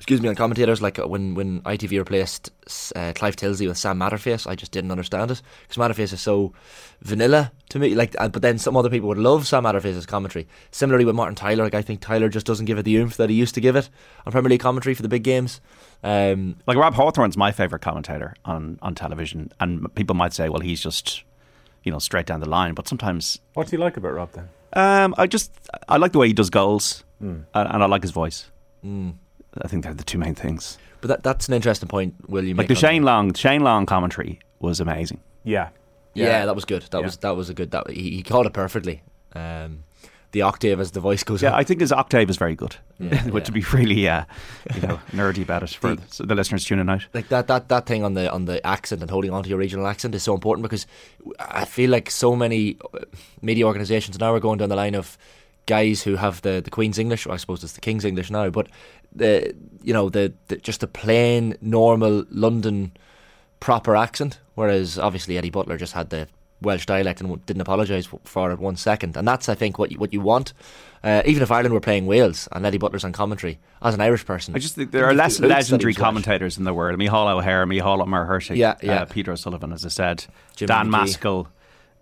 excuse 0.00 0.22
me, 0.22 0.30
on 0.30 0.34
commentators, 0.34 0.80
like 0.80 0.98
uh, 0.98 1.06
when, 1.06 1.34
when 1.34 1.60
ITV 1.60 1.98
replaced 1.98 2.50
uh, 2.96 3.12
Clive 3.14 3.36
Tyldesley 3.36 3.68
with 3.68 3.76
Sam 3.76 3.98
Matterface, 3.98 4.46
I 4.46 4.54
just 4.54 4.72
didn't 4.72 4.90
understand 4.90 5.30
it 5.30 5.42
because 5.68 5.76
Matterface 5.76 6.14
is 6.14 6.22
so 6.22 6.54
vanilla 7.02 7.52
to 7.68 7.78
me. 7.78 7.94
Like, 7.94 8.16
uh, 8.18 8.28
but 8.28 8.40
then 8.40 8.56
some 8.56 8.78
other 8.78 8.88
people 8.88 9.08
would 9.10 9.18
love 9.18 9.46
Sam 9.46 9.64
Matterface's 9.64 10.06
commentary. 10.06 10.48
Similarly 10.70 11.04
with 11.04 11.14
Martin 11.14 11.34
Tyler, 11.34 11.64
like 11.64 11.74
I 11.74 11.82
think 11.82 12.00
Tyler 12.00 12.30
just 12.30 12.46
doesn't 12.46 12.64
give 12.64 12.78
it 12.78 12.84
the 12.84 12.96
oomph 12.96 13.18
that 13.18 13.28
he 13.28 13.36
used 13.36 13.54
to 13.56 13.60
give 13.60 13.76
it 13.76 13.90
on 14.24 14.32
Premier 14.32 14.48
League 14.48 14.60
commentary 14.60 14.94
for 14.94 15.02
the 15.02 15.08
big 15.08 15.22
games. 15.22 15.60
Um, 16.02 16.56
like 16.66 16.78
Rob 16.78 16.94
Hawthorne's 16.94 17.36
my 17.36 17.52
favourite 17.52 17.82
commentator 17.82 18.34
on, 18.46 18.78
on 18.80 18.94
television, 18.94 19.52
and 19.60 19.94
people 19.94 20.16
might 20.16 20.32
say, 20.32 20.48
well, 20.48 20.60
he's 20.60 20.80
just 20.80 21.24
you 21.84 21.92
know 21.92 21.98
straight 21.98 22.24
down 22.24 22.40
the 22.40 22.48
line. 22.48 22.72
But 22.72 22.88
sometimes, 22.88 23.38
what 23.52 23.66
do 23.66 23.76
you 23.76 23.82
like 23.82 23.98
about 23.98 24.14
Rob 24.14 24.32
then? 24.32 24.48
Um, 24.72 25.14
I 25.18 25.26
just 25.26 25.52
I 25.90 25.98
like 25.98 26.12
the 26.12 26.18
way 26.18 26.28
he 26.28 26.32
does 26.32 26.48
goals, 26.48 27.04
mm. 27.22 27.44
and, 27.52 27.68
and, 27.68 27.82
I 27.82 27.86
like 27.86 28.00
his 28.02 28.12
voice. 28.12 28.50
Mm. 28.82 29.14
I 29.58 29.68
think 29.68 29.84
they're 29.84 29.94
the 29.94 30.04
two 30.04 30.18
main 30.18 30.34
things. 30.34 30.78
But 31.00 31.08
that, 31.08 31.22
that's 31.22 31.48
an 31.48 31.54
interesting 31.54 31.88
point, 31.88 32.14
William. 32.28 32.56
Like 32.56 32.68
the 32.68 32.74
Shane 32.74 33.02
Long, 33.02 33.32
Shane 33.34 33.62
Long 33.62 33.86
commentary 33.86 34.40
was 34.60 34.80
amazing. 34.80 35.20
Yeah. 35.44 35.70
yeah, 36.14 36.26
yeah, 36.26 36.46
that 36.46 36.54
was 36.54 36.64
good. 36.64 36.82
That 36.90 36.98
yeah. 36.98 37.04
was 37.04 37.16
that 37.18 37.36
was 37.36 37.50
a 37.50 37.54
good. 37.54 37.70
That 37.70 37.90
he, 37.90 38.10
he 38.10 38.22
called 38.22 38.46
it 38.46 38.52
perfectly. 38.52 39.02
Um, 39.34 39.84
the 40.32 40.42
octave 40.42 40.78
as 40.78 40.92
the 40.92 41.00
voice 41.00 41.24
goes. 41.24 41.42
Yeah, 41.42 41.50
up. 41.50 41.56
I 41.56 41.64
think 41.64 41.80
his 41.80 41.90
octave 41.90 42.30
is 42.30 42.36
very 42.36 42.54
good. 42.54 42.76
Yeah, 42.98 43.22
Which 43.30 43.48
yeah. 43.48 43.54
be 43.54 43.60
really, 43.72 44.08
uh, 44.08 44.24
you 44.74 44.82
know, 44.82 45.00
nerdy 45.12 45.42
about 45.42 45.62
it 45.62 45.70
for 45.70 45.96
the, 45.96 46.26
the, 46.26 46.34
listeners 46.34 46.64
tuning 46.64 46.88
out. 46.88 47.06
Like 47.12 47.28
that, 47.28 47.48
that, 47.48 47.68
that 47.68 47.86
thing 47.86 48.04
on 48.04 48.14
the 48.14 48.30
on 48.30 48.44
the 48.44 48.64
accent 48.64 49.02
and 49.02 49.10
holding 49.10 49.32
on 49.32 49.42
to 49.42 49.48
your 49.48 49.58
regional 49.58 49.86
accent 49.86 50.14
is 50.14 50.22
so 50.22 50.34
important 50.34 50.62
because 50.62 50.86
I 51.38 51.64
feel 51.64 51.90
like 51.90 52.10
so 52.10 52.36
many 52.36 52.76
uh, 52.94 53.00
media 53.42 53.66
organisations 53.66 54.18
now 54.18 54.32
are 54.32 54.40
going 54.40 54.58
down 54.58 54.68
the 54.68 54.76
line 54.76 54.94
of 54.94 55.18
guys 55.66 56.02
who 56.02 56.16
have 56.16 56.42
the, 56.42 56.60
the 56.62 56.70
Queen's 56.70 56.98
English, 56.98 57.26
or 57.26 57.32
I 57.32 57.36
suppose 57.36 57.62
it's 57.62 57.74
the 57.74 57.80
King's 57.80 58.04
English 58.04 58.30
now, 58.30 58.50
but 58.50 58.68
the 59.14 59.54
you 59.82 59.92
know 59.92 60.08
the, 60.08 60.32
the 60.48 60.56
just 60.56 60.80
the 60.80 60.86
plain 60.86 61.56
normal 61.60 62.24
London 62.30 62.92
proper 63.60 63.96
accent, 63.96 64.40
whereas 64.54 64.98
obviously 64.98 65.36
Eddie 65.36 65.50
Butler 65.50 65.76
just 65.76 65.92
had 65.92 66.10
the 66.10 66.28
Welsh 66.62 66.86
dialect 66.86 67.20
and 67.20 67.44
didn't 67.46 67.62
apologise 67.62 68.08
for 68.24 68.50
it 68.50 68.58
one 68.58 68.76
second, 68.76 69.16
and 69.16 69.26
that's 69.26 69.48
I 69.48 69.54
think 69.54 69.78
what 69.78 69.92
you, 69.92 69.98
what 69.98 70.12
you 70.12 70.20
want. 70.20 70.52
Uh, 71.02 71.22
even 71.24 71.42
if 71.42 71.50
Ireland 71.50 71.72
were 71.72 71.80
playing 71.80 72.04
Wales 72.04 72.46
and 72.52 72.66
Eddie 72.66 72.76
Butler's 72.76 73.04
on 73.04 73.12
commentary, 73.12 73.58
as 73.80 73.94
an 73.94 74.02
Irish 74.02 74.26
person, 74.26 74.54
I 74.54 74.58
just 74.58 74.74
think 74.74 74.90
there 74.90 75.06
are 75.06 75.14
less 75.14 75.40
legendary 75.40 75.94
commentators 75.94 76.58
in 76.58 76.64
the 76.64 76.74
world. 76.74 76.98
Micheál 76.98 77.34
O'Hehir, 77.34 77.66
Micheál 77.66 78.02
O'Mer 78.02 78.40
yeah, 78.54 78.74
yeah. 78.82 79.02
Uh, 79.02 79.04
Peter 79.06 79.32
O'Sullevan, 79.32 79.72
as 79.72 79.86
I 79.86 79.88
said, 79.88 80.26
Jimmy 80.56 80.68
Dan 80.68 80.90
Magee. 80.90 81.12
Maskell, 81.12 81.48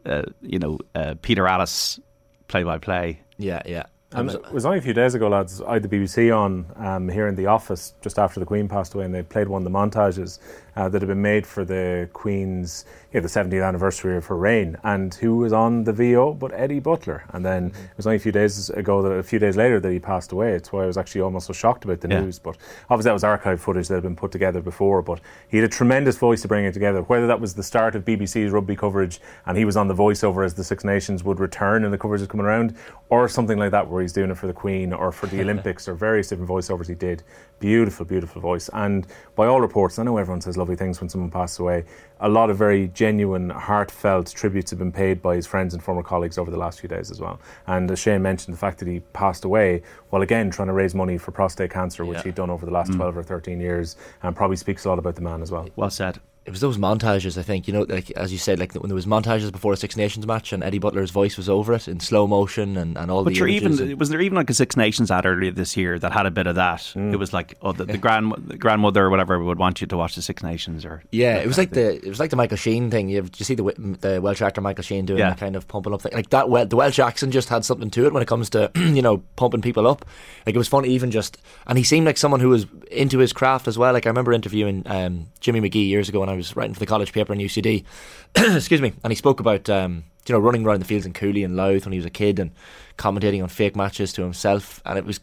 uh, 0.04 0.22
you 0.42 0.58
know, 0.58 0.78
uh, 0.96 1.14
Peter 1.22 1.46
Alliss, 1.46 2.00
play 2.48 2.64
by 2.64 2.78
play. 2.78 3.20
Yeah, 3.38 3.62
yeah. 3.64 3.84
Um, 4.12 4.30
it 4.30 4.52
was 4.52 4.64
only 4.64 4.78
a 4.78 4.82
few 4.82 4.94
days 4.94 5.14
ago, 5.14 5.28
lads. 5.28 5.60
I 5.60 5.74
had 5.74 5.82
the 5.82 5.88
BBC 5.88 6.34
on 6.34 6.66
um, 6.76 7.08
here 7.10 7.28
in 7.28 7.34
the 7.34 7.46
office 7.46 7.94
just 8.00 8.18
after 8.18 8.40
the 8.40 8.46
Queen 8.46 8.66
passed 8.66 8.94
away, 8.94 9.04
and 9.04 9.14
they 9.14 9.22
played 9.22 9.48
one 9.48 9.64
of 9.66 9.70
the 9.70 9.78
montages 9.78 10.38
uh, 10.78 10.88
that 10.88 11.02
had 11.02 11.08
been 11.08 11.20
made 11.20 11.44
for 11.44 11.64
the 11.64 12.08
Queen's, 12.12 12.84
yeah, 13.12 13.18
the 13.18 13.26
70th 13.26 13.66
anniversary 13.66 14.16
of 14.16 14.26
her 14.26 14.36
reign. 14.36 14.76
And 14.84 15.12
who 15.12 15.38
was 15.38 15.52
on 15.52 15.82
the 15.82 15.92
VO 15.92 16.34
but 16.34 16.52
Eddie 16.54 16.78
Butler? 16.78 17.24
And 17.30 17.44
then 17.44 17.70
mm-hmm. 17.70 17.82
it 17.82 17.96
was 17.96 18.06
only 18.06 18.16
a 18.16 18.20
few 18.20 18.30
days 18.30 18.70
ago, 18.70 19.02
that, 19.02 19.10
a 19.10 19.24
few 19.24 19.40
days 19.40 19.56
later, 19.56 19.80
that 19.80 19.90
he 19.90 19.98
passed 19.98 20.30
away. 20.30 20.52
It's 20.52 20.70
why 20.70 20.84
I 20.84 20.86
was 20.86 20.96
actually 20.96 21.22
almost 21.22 21.48
so 21.48 21.52
shocked 21.52 21.84
about 21.84 22.00
the 22.00 22.08
yeah. 22.08 22.20
news. 22.20 22.38
But 22.38 22.58
obviously, 22.88 23.08
that 23.08 23.14
was 23.14 23.24
archive 23.24 23.60
footage 23.60 23.88
that 23.88 23.94
had 23.94 24.04
been 24.04 24.14
put 24.14 24.30
together 24.30 24.62
before. 24.62 25.02
But 25.02 25.20
he 25.48 25.56
had 25.56 25.64
a 25.64 25.68
tremendous 25.68 26.16
voice 26.16 26.42
to 26.42 26.48
bring 26.48 26.64
it 26.64 26.74
together. 26.74 27.02
Whether 27.02 27.26
that 27.26 27.40
was 27.40 27.54
the 27.54 27.64
start 27.64 27.96
of 27.96 28.04
BBC's 28.04 28.52
rugby 28.52 28.76
coverage 28.76 29.20
and 29.46 29.58
he 29.58 29.64
was 29.64 29.76
on 29.76 29.88
the 29.88 29.96
voiceover 29.96 30.44
as 30.44 30.54
the 30.54 30.62
Six 30.62 30.84
Nations 30.84 31.24
would 31.24 31.40
return 31.40 31.84
and 31.84 31.92
the 31.92 31.98
coverage 31.98 32.20
was 32.20 32.28
coming 32.28 32.46
around, 32.46 32.76
or 33.08 33.28
something 33.28 33.58
like 33.58 33.72
that, 33.72 33.88
where 33.88 34.00
he's 34.00 34.12
doing 34.12 34.30
it 34.30 34.36
for 34.36 34.46
the 34.46 34.52
Queen 34.52 34.92
or 34.92 35.10
for 35.10 35.26
the 35.26 35.40
Olympics 35.44 35.88
or 35.88 35.94
various 35.94 36.28
different 36.28 36.48
voiceovers 36.48 36.86
he 36.86 36.94
did. 36.94 37.24
Beautiful, 37.58 38.06
beautiful 38.06 38.40
voice. 38.40 38.70
And 38.72 39.08
by 39.34 39.48
all 39.48 39.60
reports, 39.60 39.98
I 39.98 40.04
know 40.04 40.18
everyone 40.18 40.40
says 40.40 40.56
lovely 40.68 40.76
things 40.76 41.00
when 41.00 41.08
someone 41.08 41.30
passed 41.30 41.58
away. 41.58 41.84
A 42.20 42.28
lot 42.28 42.50
of 42.50 42.58
very 42.58 42.88
genuine, 42.88 43.48
heartfelt 43.50 44.32
tributes 44.34 44.70
have 44.70 44.78
been 44.78 44.92
paid 44.92 45.22
by 45.22 45.34
his 45.36 45.46
friends 45.46 45.72
and 45.72 45.82
former 45.82 46.02
colleagues 46.02 46.36
over 46.36 46.50
the 46.50 46.58
last 46.58 46.80
few 46.80 46.88
days 46.88 47.10
as 47.10 47.20
well. 47.20 47.40
And 47.66 47.90
as 47.90 47.98
Shane 47.98 48.20
mentioned, 48.22 48.54
the 48.54 48.58
fact 48.58 48.78
that 48.80 48.88
he 48.88 49.00
passed 49.14 49.44
away 49.44 49.82
while 50.10 50.22
again 50.22 50.50
trying 50.50 50.68
to 50.68 50.74
raise 50.74 50.94
money 50.94 51.16
for 51.16 51.30
prostate 51.30 51.70
cancer, 51.70 52.04
which 52.04 52.18
Yeah. 52.18 52.24
he'd 52.24 52.34
done 52.34 52.50
over 52.50 52.66
the 52.66 52.72
last 52.72 52.90
mm. 52.90 52.96
12 52.96 53.16
or 53.16 53.22
13 53.22 53.60
years, 53.60 53.96
and 54.22 54.36
probably 54.36 54.56
speaks 54.56 54.84
a 54.84 54.88
lot 54.88 54.98
about 54.98 55.14
the 55.14 55.22
man 55.22 55.40
as 55.40 55.50
well. 55.50 55.66
Well 55.76 55.90
said. 55.90 56.18
It 56.48 56.50
was 56.50 56.60
those 56.60 56.78
montages. 56.78 57.36
I 57.36 57.42
think 57.42 57.68
you 57.68 57.74
know, 57.74 57.82
like 57.88 58.10
as 58.12 58.32
you 58.32 58.38
said, 58.38 58.58
like 58.58 58.72
when 58.74 58.88
there 58.88 58.94
was 58.94 59.04
montages 59.06 59.52
before 59.52 59.74
a 59.74 59.76
Six 59.76 59.96
Nations 59.96 60.26
match, 60.26 60.52
and 60.52 60.64
Eddie 60.64 60.78
Butler's 60.78 61.10
voice 61.10 61.36
was 61.36 61.48
over 61.48 61.74
it 61.74 61.86
in 61.86 62.00
slow 62.00 62.26
motion, 62.26 62.76
and, 62.78 62.96
and 62.96 63.10
all 63.10 63.22
But 63.22 63.34
the. 63.34 63.40
images 63.40 63.80
even 63.80 63.90
and- 63.90 64.00
was 64.00 64.08
there 64.08 64.20
even 64.22 64.36
like 64.36 64.48
a 64.48 64.54
Six 64.54 64.76
Nations 64.76 65.10
ad 65.10 65.26
earlier 65.26 65.50
this 65.50 65.76
year 65.76 65.98
that 65.98 66.12
had 66.12 66.24
a 66.24 66.30
bit 66.30 66.46
of 66.46 66.54
that? 66.56 66.90
It 66.96 67.16
was 67.18 67.32
like 67.34 67.56
oh 67.62 67.72
the, 67.72 67.84
the 67.84 67.98
grand 67.98 68.32
the 68.46 68.56
grandmother 68.56 69.04
or 69.04 69.10
whatever 69.10 69.38
would 69.44 69.58
want 69.58 69.80
you 69.82 69.86
to 69.88 69.96
watch 69.96 70.14
the 70.14 70.22
Six 70.22 70.42
Nations 70.42 70.84
or 70.86 71.02
Yeah, 71.12 71.36
it 71.36 71.46
was 71.46 71.58
like 71.58 71.70
the 71.70 71.96
it 71.96 72.08
was 72.08 72.18
like 72.18 72.30
the 72.30 72.36
Michael 72.36 72.56
Sheen 72.56 72.90
thing. 72.90 73.10
You, 73.10 73.28
you 73.36 73.44
see 73.44 73.54
the 73.54 73.64
the 74.00 74.20
Welsh 74.22 74.40
actor 74.40 74.62
Michael 74.62 74.84
Sheen 74.84 75.04
doing 75.04 75.18
Yeah. 75.18 75.28
that 75.28 75.38
kind 75.38 75.54
of 75.54 75.68
pumping 75.68 75.92
up 75.92 76.00
thing. 76.00 76.12
Like 76.14 76.30
that, 76.30 76.48
Wel- 76.48 76.64
the 76.66 76.76
Welsh 76.76 76.98
accent 76.98 77.32
just 77.34 77.50
had 77.50 77.64
something 77.66 77.90
to 77.90 78.06
it 78.06 78.12
when 78.14 78.22
it 78.22 78.26
comes 78.28 78.48
to 78.50 78.70
you 78.76 79.02
know 79.02 79.18
pumping 79.36 79.60
people 79.60 79.86
up. 79.86 80.06
Like 80.46 80.54
it 80.54 80.58
was 80.58 80.68
fun, 80.68 80.86
even 80.86 81.10
just, 81.10 81.36
and 81.66 81.76
he 81.76 81.84
seemed 81.84 82.06
like 82.06 82.16
someone 82.16 82.40
who 82.40 82.48
was 82.48 82.64
into 82.90 83.18
his 83.18 83.34
craft 83.34 83.68
as 83.68 83.76
well. 83.76 83.92
Like 83.92 84.06
I 84.06 84.08
remember 84.08 84.32
interviewing 84.32 84.82
um, 84.86 85.26
Jimmy 85.40 85.60
Magee 85.60 85.80
years 85.84 86.08
ago 86.08 86.20
when 86.20 86.30
I 86.30 86.34
was 86.38 86.56
writing 86.56 86.74
for 86.74 86.80
the 86.80 86.86
college 86.86 87.12
paper 87.12 87.32
in 87.32 87.38
UCD. 87.38 87.84
Excuse 88.36 88.80
me, 88.80 88.92
and 89.04 89.10
he 89.10 89.14
spoke 89.16 89.40
about 89.40 89.68
um, 89.68 90.04
you 90.26 90.32
know 90.32 90.38
running 90.38 90.64
around 90.64 90.80
the 90.80 90.86
fields 90.86 91.06
in 91.06 91.12
Cooley 91.12 91.44
and 91.44 91.56
Louth 91.56 91.84
when 91.84 91.92
he 91.92 91.98
was 91.98 92.06
a 92.06 92.10
kid 92.10 92.38
and 92.38 92.50
commentating 92.96 93.42
on 93.42 93.48
fake 93.48 93.76
matches 93.76 94.12
to 94.14 94.22
himself. 94.22 94.80
And 94.84 94.98
it 94.98 95.04
was 95.04 95.20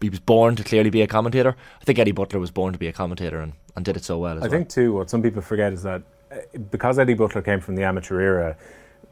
he 0.00 0.08
was 0.08 0.20
born 0.20 0.56
to 0.56 0.64
clearly 0.64 0.90
be 0.90 1.02
a 1.02 1.06
commentator. 1.06 1.56
I 1.80 1.84
think 1.84 1.98
Eddie 1.98 2.12
Butler 2.12 2.40
was 2.40 2.50
born 2.50 2.72
to 2.72 2.78
be 2.78 2.86
a 2.86 2.92
commentator 2.92 3.40
and, 3.40 3.52
and 3.74 3.84
did 3.84 3.96
it 3.96 4.04
so 4.04 4.18
well. 4.18 4.36
As 4.36 4.42
I 4.42 4.42
well. 4.42 4.50
think 4.50 4.68
too 4.68 4.94
what 4.94 5.10
some 5.10 5.22
people 5.22 5.42
forget 5.42 5.72
is 5.72 5.82
that 5.82 6.02
uh, 6.30 6.36
because 6.70 6.98
Eddie 6.98 7.14
Butler 7.14 7.42
came 7.42 7.60
from 7.60 7.74
the 7.74 7.84
amateur 7.84 8.20
era, 8.20 8.56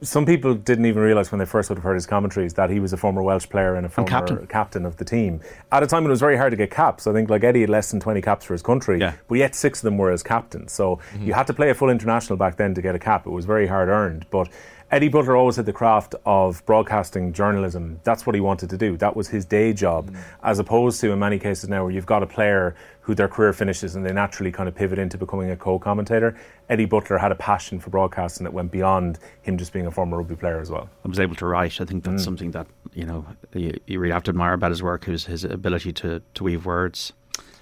some 0.03 0.27
people 0.27 0.55
didn't 0.55 0.85
even 0.85 1.03
realise 1.03 1.33
when 1.33 1.39
they 1.39 1.47
first 1.47 1.71
would 1.71 1.79
have 1.79 1.85
heard 1.85 1.95
his 1.95 2.07
commentaries 2.07 2.55
that 2.55 2.69
he 2.69 2.81
was 2.81 2.93
a 2.93 2.97
former 2.97 3.23
Welsh 3.23 3.49
player 3.49 3.75
and 3.77 3.87
a 3.87 3.89
former 3.89 4.47
captain. 4.47 4.85
of 4.85 4.97
the 4.99 5.05
team. 5.05 5.41
At 5.73 5.83
a 5.83 5.87
time 5.87 6.05
when 6.05 6.11
it 6.11 6.13
was 6.13 6.21
very 6.21 6.37
hard 6.37 6.51
to 6.51 6.57
get 6.57 6.71
caps, 6.71 7.07
I 7.07 7.13
think 7.13 7.31
like 7.31 7.43
Eddie 7.43 7.63
had 7.63 7.71
less 7.71 7.91
than 7.91 8.01
20 8.01 8.21
caps 8.21 8.45
for 8.45 8.53
his 8.53 8.63
country, 8.63 9.01
Yeah. 9.01 9.15
but 9.27 9.37
yet 9.39 9.55
six 9.55 9.79
of 9.79 9.85
them 9.85 9.97
were 9.97 10.11
as 10.11 10.23
captain. 10.23 10.69
So 10.69 10.97
mm-hmm. 10.97 11.27
you 11.27 11.33
had 11.33 11.47
to 11.47 11.55
play 11.55 11.71
a 11.71 11.75
full 11.75 11.89
international 11.89 12.37
back 12.37 12.57
then 12.57 12.75
to 12.75 12.83
get 12.83 12.95
a 12.95 12.99
cap. 12.99 13.27
It 13.27 13.31
was 13.31 13.45
very 13.47 13.67
hard 13.67 13.89
earned, 13.89 14.27
but. 14.31 14.49
Eddie 14.89 15.09
Butler 15.09 15.37
always 15.37 15.57
had 15.57 15.67
the 15.67 15.73
craft 15.73 16.15
of 16.25 16.65
broadcasting 16.65 17.33
journalism. 17.33 17.99
That's 18.05 18.25
what 18.25 18.37
he 18.37 18.41
wanted 18.41 18.71
to 18.71 18.77
do. 18.77 18.97
That 18.97 19.17
was 19.17 19.27
his 19.27 19.45
day 19.45 19.73
job, 19.73 20.13
mm. 20.13 20.19
as 20.45 20.61
opposed 20.61 21.01
to 21.01 21.11
in 21.11 21.19
many 21.19 21.41
cases 21.41 21.69
now 21.69 21.83
where 21.83 21.91
you've 21.91 22.07
got 22.07 22.23
a 22.23 22.27
player 22.27 22.77
who 23.01 23.13
their 23.13 23.27
career 23.27 23.53
finishes 23.53 23.97
and 23.97 24.07
they 24.07 24.13
naturally 24.13 24.53
kind 24.53 24.69
of 24.69 24.77
pivot 24.77 25.01
into 25.01 25.19
becoming 25.19 25.51
a 25.51 25.57
co-commentator. 25.57 26.37
Eddie 26.69 26.85
Butler 26.85 27.19
had 27.19 27.33
a 27.33 27.35
passion 27.35 27.81
for 27.81 27.91
broadcasting 27.91 28.45
that 28.45 28.53
went 28.53 28.71
beyond 28.71 29.19
him 29.43 29.59
just 29.59 29.73
being 29.73 29.87
a 29.87 29.91
former 29.91 30.19
rugby 30.19 30.37
player 30.37 30.61
as 30.61 30.71
well. 30.71 30.89
I 31.05 31.09
was 31.09 31.19
able 31.19 31.35
to 31.37 31.47
write. 31.47 31.81
I 31.81 31.85
think 31.85 32.05
that's 32.05 32.23
mm. 32.23 32.25
something 32.25 32.51
that 32.53 32.69
you 32.95 33.07
know 33.07 33.27
you, 33.55 33.77
you 33.87 33.99
really 33.99 34.15
have 34.15 34.25
to 34.25 34.31
admire 34.31 34.53
about 34.53 34.71
his 34.71 34.85
work. 34.85 35.05
His 35.05 35.27
his 35.27 35.43
ability 35.43 35.93
to 35.95 36.23
to 36.35 36.45
weave 36.45 36.65
words. 36.65 37.13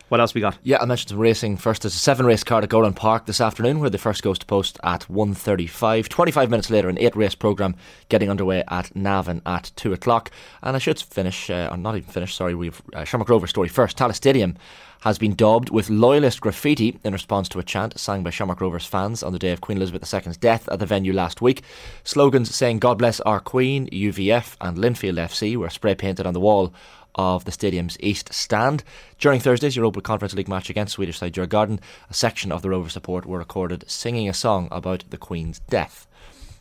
What 0.08 0.20
else 0.20 0.34
we 0.34 0.42
got? 0.42 0.58
Yeah, 0.62 0.82
I 0.82 0.84
mentioned 0.84 1.08
some 1.08 1.18
racing 1.18 1.56
first. 1.56 1.82
There's 1.82 1.94
a 1.94 1.98
seven 1.98 2.26
race 2.26 2.44
card 2.44 2.62
at 2.62 2.68
Gowran 2.68 2.94
Park 2.94 3.24
this 3.24 3.40
afternoon 3.40 3.80
where 3.80 3.88
the 3.88 3.96
first 3.96 4.22
goes 4.22 4.38
to 4.38 4.44
post 4.44 4.78
at 4.82 5.00
1.35. 5.08 6.08
25 6.08 6.50
minutes 6.50 6.68
later, 6.68 6.90
an 6.90 6.98
eight 6.98 7.16
race 7.16 7.34
programme 7.34 7.74
getting 8.10 8.28
underway 8.28 8.62
at 8.68 8.94
Navan 8.94 9.40
at 9.46 9.72
2 9.76 9.94
o'clock. 9.94 10.30
And 10.62 10.76
I 10.76 10.78
should 10.78 11.00
finish, 11.00 11.48
uh, 11.48 11.70
or 11.70 11.78
not 11.78 11.96
even 11.96 12.10
finish, 12.10 12.34
sorry, 12.34 12.54
we've 12.54 12.82
uh, 12.92 13.04
Shamrock 13.04 13.30
Rovers 13.30 13.48
story 13.48 13.68
first. 13.68 13.96
Tallaght 13.96 14.14
Stadium 14.14 14.56
has 15.00 15.18
been 15.18 15.34
daubed 15.34 15.70
with 15.70 15.90
loyalist 15.90 16.40
graffiti 16.40 16.98
in 17.02 17.12
response 17.12 17.48
to 17.48 17.58
a 17.58 17.62
chant 17.62 17.98
sung 17.98 18.22
by 18.22 18.30
Shamrock 18.30 18.60
Rovers 18.60 18.86
fans 18.86 19.22
on 19.22 19.32
the 19.32 19.38
day 19.38 19.52
of 19.52 19.60
Queen 19.62 19.78
Elizabeth 19.78 20.12
II's 20.12 20.36
death 20.36 20.68
at 20.68 20.78
the 20.78 20.86
venue 20.86 21.12
last 21.12 21.42
week. 21.42 21.62
Slogans 22.04 22.54
saying 22.54 22.78
God 22.78 22.98
bless 22.98 23.20
our 23.20 23.40
Queen, 23.40 23.86
UVF 23.88 24.56
and 24.60 24.76
Linfield 24.78 25.18
FC 25.18 25.56
were 25.56 25.70
spray 25.70 25.94
painted 25.94 26.26
on 26.26 26.34
the 26.34 26.40
wall 26.40 26.72
of 27.14 27.44
the 27.44 27.53
stadium's 27.53 27.96
east 28.00 28.33
stand. 28.33 28.85
During 29.18 29.40
Thursday's 29.40 29.77
Europa 29.77 30.00
Conference 30.00 30.35
League 30.35 30.48
match 30.48 30.70
against 30.70 30.94
Swedish 30.94 31.18
side 31.18 31.35
Djurgården, 31.35 31.81
a 32.11 32.14
section 32.14 32.53
of 32.53 32.62
the 32.62 32.70
Rover 32.70 32.88
support 32.88 33.27
were 33.27 33.38
recorded 33.38 33.85
singing 33.88 34.29
a 34.29 34.35
song 34.35 34.68
about 34.70 35.05
the 35.11 35.18
Queen's 35.18 35.59
death. 35.61 36.07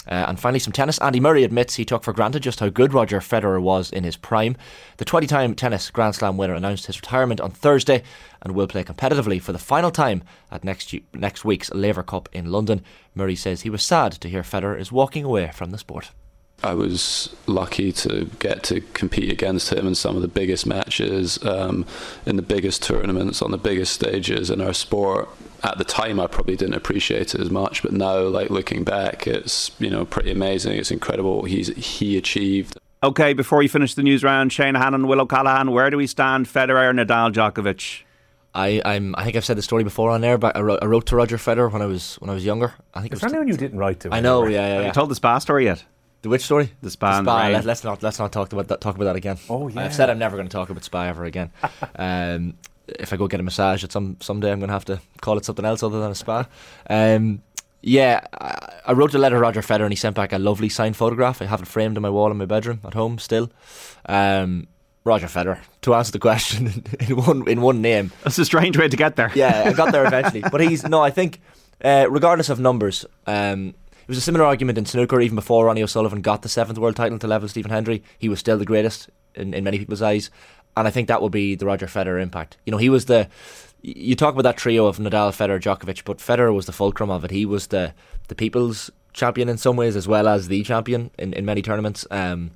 Uh, 0.06 0.26
and 0.28 0.40
finally, 0.40 0.60
some 0.60 0.74
tennis. 0.74 0.98
Andy 1.00 1.20
Murray 1.20 1.44
admits 1.44 1.76
he 1.76 1.86
took 1.86 2.04
for 2.04 2.14
granted 2.14 2.44
just 2.44 2.60
how 2.60 2.70
good 2.70 2.94
Roger 2.94 3.20
Federer 3.20 3.62
was 3.62 3.92
in 3.92 4.04
his 4.04 4.18
prime. 4.18 4.58
The 4.98 5.06
20 5.06 5.28
time 5.28 5.56
tennis 5.56 5.90
Grand 5.90 6.16
Slam 6.16 6.36
winner 6.36 6.56
announced 6.56 6.88
his 6.88 6.98
retirement 6.98 7.40
on 7.40 7.52
Thursday 7.52 8.04
and 8.42 8.54
will 8.54 8.68
play 8.68 8.84
competitively 8.84 9.42
for 9.42 9.54
the 9.54 9.60
final 9.60 9.92
time 9.92 10.24
at 10.52 10.64
next, 10.64 10.94
next 11.14 11.46
week's 11.46 11.74
Laver 11.74 12.04
Cup 12.04 12.28
in 12.34 12.52
London. 12.52 12.82
Murray 13.16 13.36
says 13.36 13.62
he 13.62 13.70
was 13.70 13.84
sad 13.84 14.12
to 14.14 14.30
hear 14.30 14.42
Federer 14.42 14.78
is 14.78 14.92
walking 14.92 15.24
away 15.24 15.52
from 15.54 15.72
the 15.72 15.78
sport. 15.78 16.12
I 16.64 16.74
was 16.74 17.36
lucky 17.46 17.92
to 17.92 18.30
get 18.40 18.64
to 18.64 18.82
compete 18.94 19.32
against 19.32 19.72
him 19.72 19.86
in 19.86 19.96
some 19.96 20.16
of 20.16 20.22
the 20.22 20.28
biggest 20.28 20.66
matches, 20.66 21.44
um, 21.44 21.86
in 22.26 22.38
the 22.38 22.42
biggest 22.42 22.82
tournaments, 22.82 23.42
on 23.42 23.52
the 23.52 23.58
biggest 23.58 23.94
stages 23.94 24.50
in 24.50 24.62
our 24.62 24.74
sport. 24.74 25.30
At 25.64 25.78
the 25.78 25.84
time, 25.84 26.20
I 26.20 26.28
probably 26.28 26.56
didn't 26.56 26.76
appreciate 26.76 27.36
it 27.36 27.42
as 27.42 27.50
much, 27.50 27.84
but 27.84 27.94
now, 27.94 28.20
like 28.20 28.50
looking 28.50 28.84
back, 28.84 29.28
it's 29.28 29.72
you 29.80 29.90
know 29.90 30.06
pretty 30.06 30.32
amazing. 30.32 30.78
It's 30.78 30.92
incredible 30.92 31.42
what 31.42 31.52
he's 31.52 31.68
he 31.76 32.18
achieved. 32.18 32.78
Okay, 33.04 33.34
before 33.34 33.62
you 33.62 33.70
finish 33.70 33.96
the 33.96 34.04
news 34.04 34.24
round, 34.24 34.54
Shane 34.54 34.76
Hannon, 34.76 35.08
Will 35.08 35.20
O'Callaghan, 35.20 35.72
where 35.72 35.90
do 35.90 35.98
we 35.98 36.08
stand? 36.08 36.46
Federer, 36.46 36.94
Nadal, 36.94 37.34
Djokovic. 37.34 38.04
I, 38.56 38.82
I'm, 38.86 39.16
I 39.18 39.24
think 39.24 39.36
I've 39.36 39.44
said 39.44 39.58
the 39.58 39.64
story 39.64 39.84
before 39.84 40.12
on 40.12 40.22
there, 40.22 40.38
but 40.38 40.56
I 40.56 40.62
wrote, 40.62 40.80
I 40.82 40.86
wrote 40.86 41.08
to 41.08 41.16
Roger 41.16 41.38
Federer 41.38 41.72
when 41.72 41.82
I 41.82 41.88
was 41.88 42.16
when 42.16 42.30
I 42.30 42.34
was 42.34 42.46
younger. 42.46 42.74
I 42.94 43.02
think 43.02 43.12
it 43.12 43.16
Is 43.16 43.24
was 43.24 43.32
there 43.32 43.42
anyone 43.42 43.52
you 43.52 43.58
didn't 43.58 43.80
write 43.80 44.00
to? 44.02 44.14
I 44.14 44.20
know, 44.20 44.46
yeah, 44.46 44.68
yeah, 44.68 44.76
Have 44.76 44.86
you 44.86 44.92
told 44.92 45.10
the 45.10 45.16
Spa 45.16 45.40
story 45.40 45.66
yet? 45.66 45.84
The 46.24 46.30
witch 46.30 46.44
story? 46.46 46.72
The 46.82 46.90
Spa 46.90 47.18
and 47.20 47.28
the 47.28 47.32
Spa. 47.32 47.44
rain. 47.44 47.54
Let, 47.54 47.68
us 47.68 47.84
not 47.84 48.02
let's 48.02 48.18
not 48.18 48.32
talk 48.32 48.54
about 48.54 48.70
that. 48.70 48.80
Talk 48.80 48.96
about 48.96 49.06
that 49.06 49.18
again. 49.18 49.38
Oh, 49.50 49.68
yeah. 49.68 49.82
I've 49.82 49.94
said 49.94 50.10
I'm 50.10 50.18
never 50.18 50.38
going 50.38 50.48
to 50.48 50.52
talk 50.52 50.70
about 50.70 50.84
Spa 50.84 51.04
ever 51.04 51.26
again. 51.26 51.52
um, 51.98 52.56
if 52.88 53.12
I 53.12 53.18
go 53.18 53.28
get 53.28 53.42
a 53.42 53.44
massage 53.44 53.84
at 53.84 53.92
some 53.92 54.18
someday, 54.22 54.52
I'm 54.52 54.60
going 54.60 54.70
to 54.70 54.74
have 54.74 54.86
to 54.86 55.02
call 55.22 55.38
it 55.38 55.46
something 55.46 55.66
else 55.66 55.84
other 55.84 56.00
than 56.00 56.12
a 56.12 56.16
spa. 56.16 56.48
Um, 56.90 57.42
yeah, 57.82 58.22
I, 58.40 58.74
I 58.88 58.94
wrote 58.94 59.14
a 59.14 59.18
letter 59.18 59.36
to 59.36 59.42
Roger 59.42 59.62
Federer 59.62 59.84
and 59.84 59.92
he 59.92 59.98
sent 59.98 60.16
back 60.16 60.32
a 60.32 60.38
lovely 60.38 60.70
signed 60.70 60.96
photograph. 60.96 61.42
I 61.42 61.46
have 61.46 61.62
it 61.62 61.68
framed 61.68 61.98
on 61.98 62.02
my 62.02 62.10
wall 62.10 62.32
in 62.32 62.38
my 62.38 62.46
bedroom 62.46 62.80
at 62.86 62.94
home 62.94 63.20
still. 63.20 63.52
Um, 64.06 64.68
Roger 65.04 65.28
Federer. 65.28 65.60
To 65.82 65.94
answer 65.94 66.14
the 66.14 66.20
question 66.20 66.86
in 67.02 67.18
one 67.18 67.48
in 67.50 67.62
one 67.62 67.82
name, 67.82 68.12
That's 68.24 68.40
a 68.40 68.46
strange 68.46 68.78
way 68.78 68.88
to 68.88 68.96
get 68.96 69.18
there. 69.18 69.32
yeah, 69.36 69.64
I 69.66 69.74
got 69.74 69.92
there 69.92 70.06
eventually. 70.08 70.44
But 70.50 70.62
he's 70.62 70.88
no, 70.88 71.02
I 71.02 71.10
think, 71.10 71.42
uh, 71.84 72.08
regardless 72.10 72.48
of 72.50 72.60
numbers, 72.62 73.06
um, 73.28 73.74
it 74.04 74.08
was 74.10 74.18
a 74.18 74.22
similar 74.22 74.44
argument 74.44 74.78
in 74.78 74.86
snooker. 74.86 75.22
Even 75.22 75.36
before 75.36 75.66
Ronnie 75.66 75.82
O'Sullivan 75.82 76.22
got 76.22 76.42
the 76.42 76.50
seventh 76.50 76.78
world 76.78 76.98
title 76.98 77.18
to 77.20 77.28
level 77.28 77.48
Stephen 77.48 77.72
Hendry, 77.72 78.04
he 78.20 78.28
was 78.28 78.40
still 78.40 78.58
the 78.58 78.66
greatest 78.66 79.10
in, 79.34 79.54
in 79.54 79.64
many 79.64 79.80
people's 79.80 80.02
eyes. 80.02 80.30
And 80.76 80.88
I 80.88 80.92
think 80.92 81.08
that 81.08 81.22
will 81.22 81.30
be 81.30 81.56
the 81.56 81.66
Roger 81.66 81.86
Federer 81.86 82.22
impact. 82.22 82.58
You 82.66 82.72
know, 82.72 82.78
he 82.78 82.90
was 82.90 83.06
the. 83.06 83.30
You 83.82 84.16
talk 84.16 84.34
about 84.34 84.44
that 84.44 84.58
trio 84.58 84.86
of 84.86 84.98
Nadal, 84.98 85.32
Federer, 85.32 85.60
Djokovic, 85.60 86.04
but 86.06 86.18
Federer 86.18 86.54
was 86.54 86.66
the 86.66 86.72
fulcrum 86.72 87.10
of 87.10 87.24
it. 87.24 87.32
He 87.32 87.46
was 87.46 87.68
the 87.68 87.94
the 88.28 88.36
people's 88.36 88.92
champion 89.14 89.50
in 89.50 89.58
some 89.58 89.76
ways, 89.76 89.96
as 89.96 90.08
well 90.08 90.28
as 90.28 90.48
the 90.48 90.64
champion 90.64 91.12
in, 91.18 91.34
in 91.34 91.46
many 91.46 91.62
tournaments. 91.62 92.06
Um, 92.12 92.52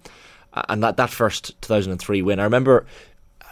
and 0.70 0.84
that 0.84 0.98
that 0.98 1.10
first 1.10 1.62
2003 1.62 2.22
win, 2.22 2.40
I 2.40 2.44
remember 2.44 2.86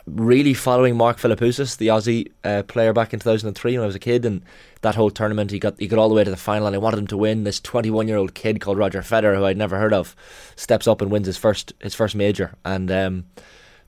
really 0.07 0.53
following 0.53 0.95
Mark 0.95 1.17
Philippoussis, 1.17 1.77
the 1.77 1.87
Aussie 1.87 2.31
uh, 2.43 2.63
player 2.63 2.93
back 2.93 3.13
in 3.13 3.19
2003 3.19 3.73
when 3.77 3.83
I 3.83 3.87
was 3.87 3.95
a 3.95 3.99
kid, 3.99 4.25
and 4.25 4.43
that 4.81 4.95
whole 4.95 5.09
tournament 5.09 5.51
he 5.51 5.59
got 5.59 5.79
he 5.79 5.87
got 5.87 5.99
all 5.99 6.09
the 6.09 6.15
way 6.15 6.23
to 6.23 6.31
the 6.31 6.37
final, 6.37 6.67
and 6.67 6.75
I 6.75 6.79
wanted 6.79 6.99
him 6.99 7.07
to 7.07 7.17
win. 7.17 7.43
This 7.43 7.59
21 7.59 8.07
year 8.07 8.17
old 8.17 8.33
kid 8.33 8.61
called 8.61 8.77
Roger 8.77 9.01
Federer, 9.01 9.35
who 9.35 9.45
I'd 9.45 9.57
never 9.57 9.77
heard 9.77 9.93
of, 9.93 10.15
steps 10.55 10.87
up 10.87 11.01
and 11.01 11.11
wins 11.11 11.27
his 11.27 11.37
first 11.37 11.73
his 11.81 11.95
first 11.95 12.15
major, 12.15 12.53
and 12.63 12.91
um, 12.91 13.25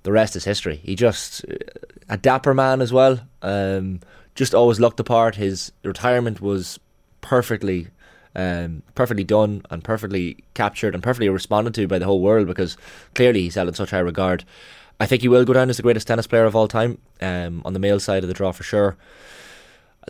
the 0.04 0.12
rest 0.12 0.36
is 0.36 0.46
history. 0.46 0.78
He 0.78 0.96
just 0.96 1.46
a 2.10 2.18
dapper 2.18 2.54
man 2.54 2.82
as 2.82 2.92
well. 2.92 3.20
Um, 3.42 4.00
just 4.36 4.54
always 4.56 4.80
looked 4.80 4.98
the 4.98 5.04
part. 5.04 5.36
His 5.36 5.72
retirement 5.84 6.42
was 6.42 6.80
perfectly. 7.22 7.88
Um, 8.36 8.84
perfectly 8.94 9.24
done 9.24 9.64
and 9.72 9.84
perfectly 9.84 10.44
captured 10.54 10.94
and 10.94 11.02
perfectly 11.02 11.28
responded 11.28 11.74
to 11.74 11.88
by 11.88 11.98
the 11.98 12.06
whole 12.06 12.22
world 12.22 12.46
because 12.46 12.78
clearly 13.16 13.42
he's 13.42 13.56
held 13.56 13.68
in 13.68 13.74
such 13.74 13.90
high 13.90 13.98
regard. 13.98 14.46
I 15.00 15.06
think 15.06 15.22
he 15.22 15.28
will 15.28 15.46
go 15.46 15.54
down 15.54 15.70
as 15.70 15.78
the 15.78 15.84
greatest 15.84 16.08
tennis 16.08 16.28
player 16.28 16.46
of 16.46 16.56
all 16.56 16.68
time 16.68 16.98
um, 17.22 17.62
on 17.66 17.74
the 17.74 17.80
male 17.80 18.00
side 18.00 18.24
of 18.24 18.28
the 18.28 18.34
draw 18.34 18.52
for 18.52 18.64
sure. 18.64 18.98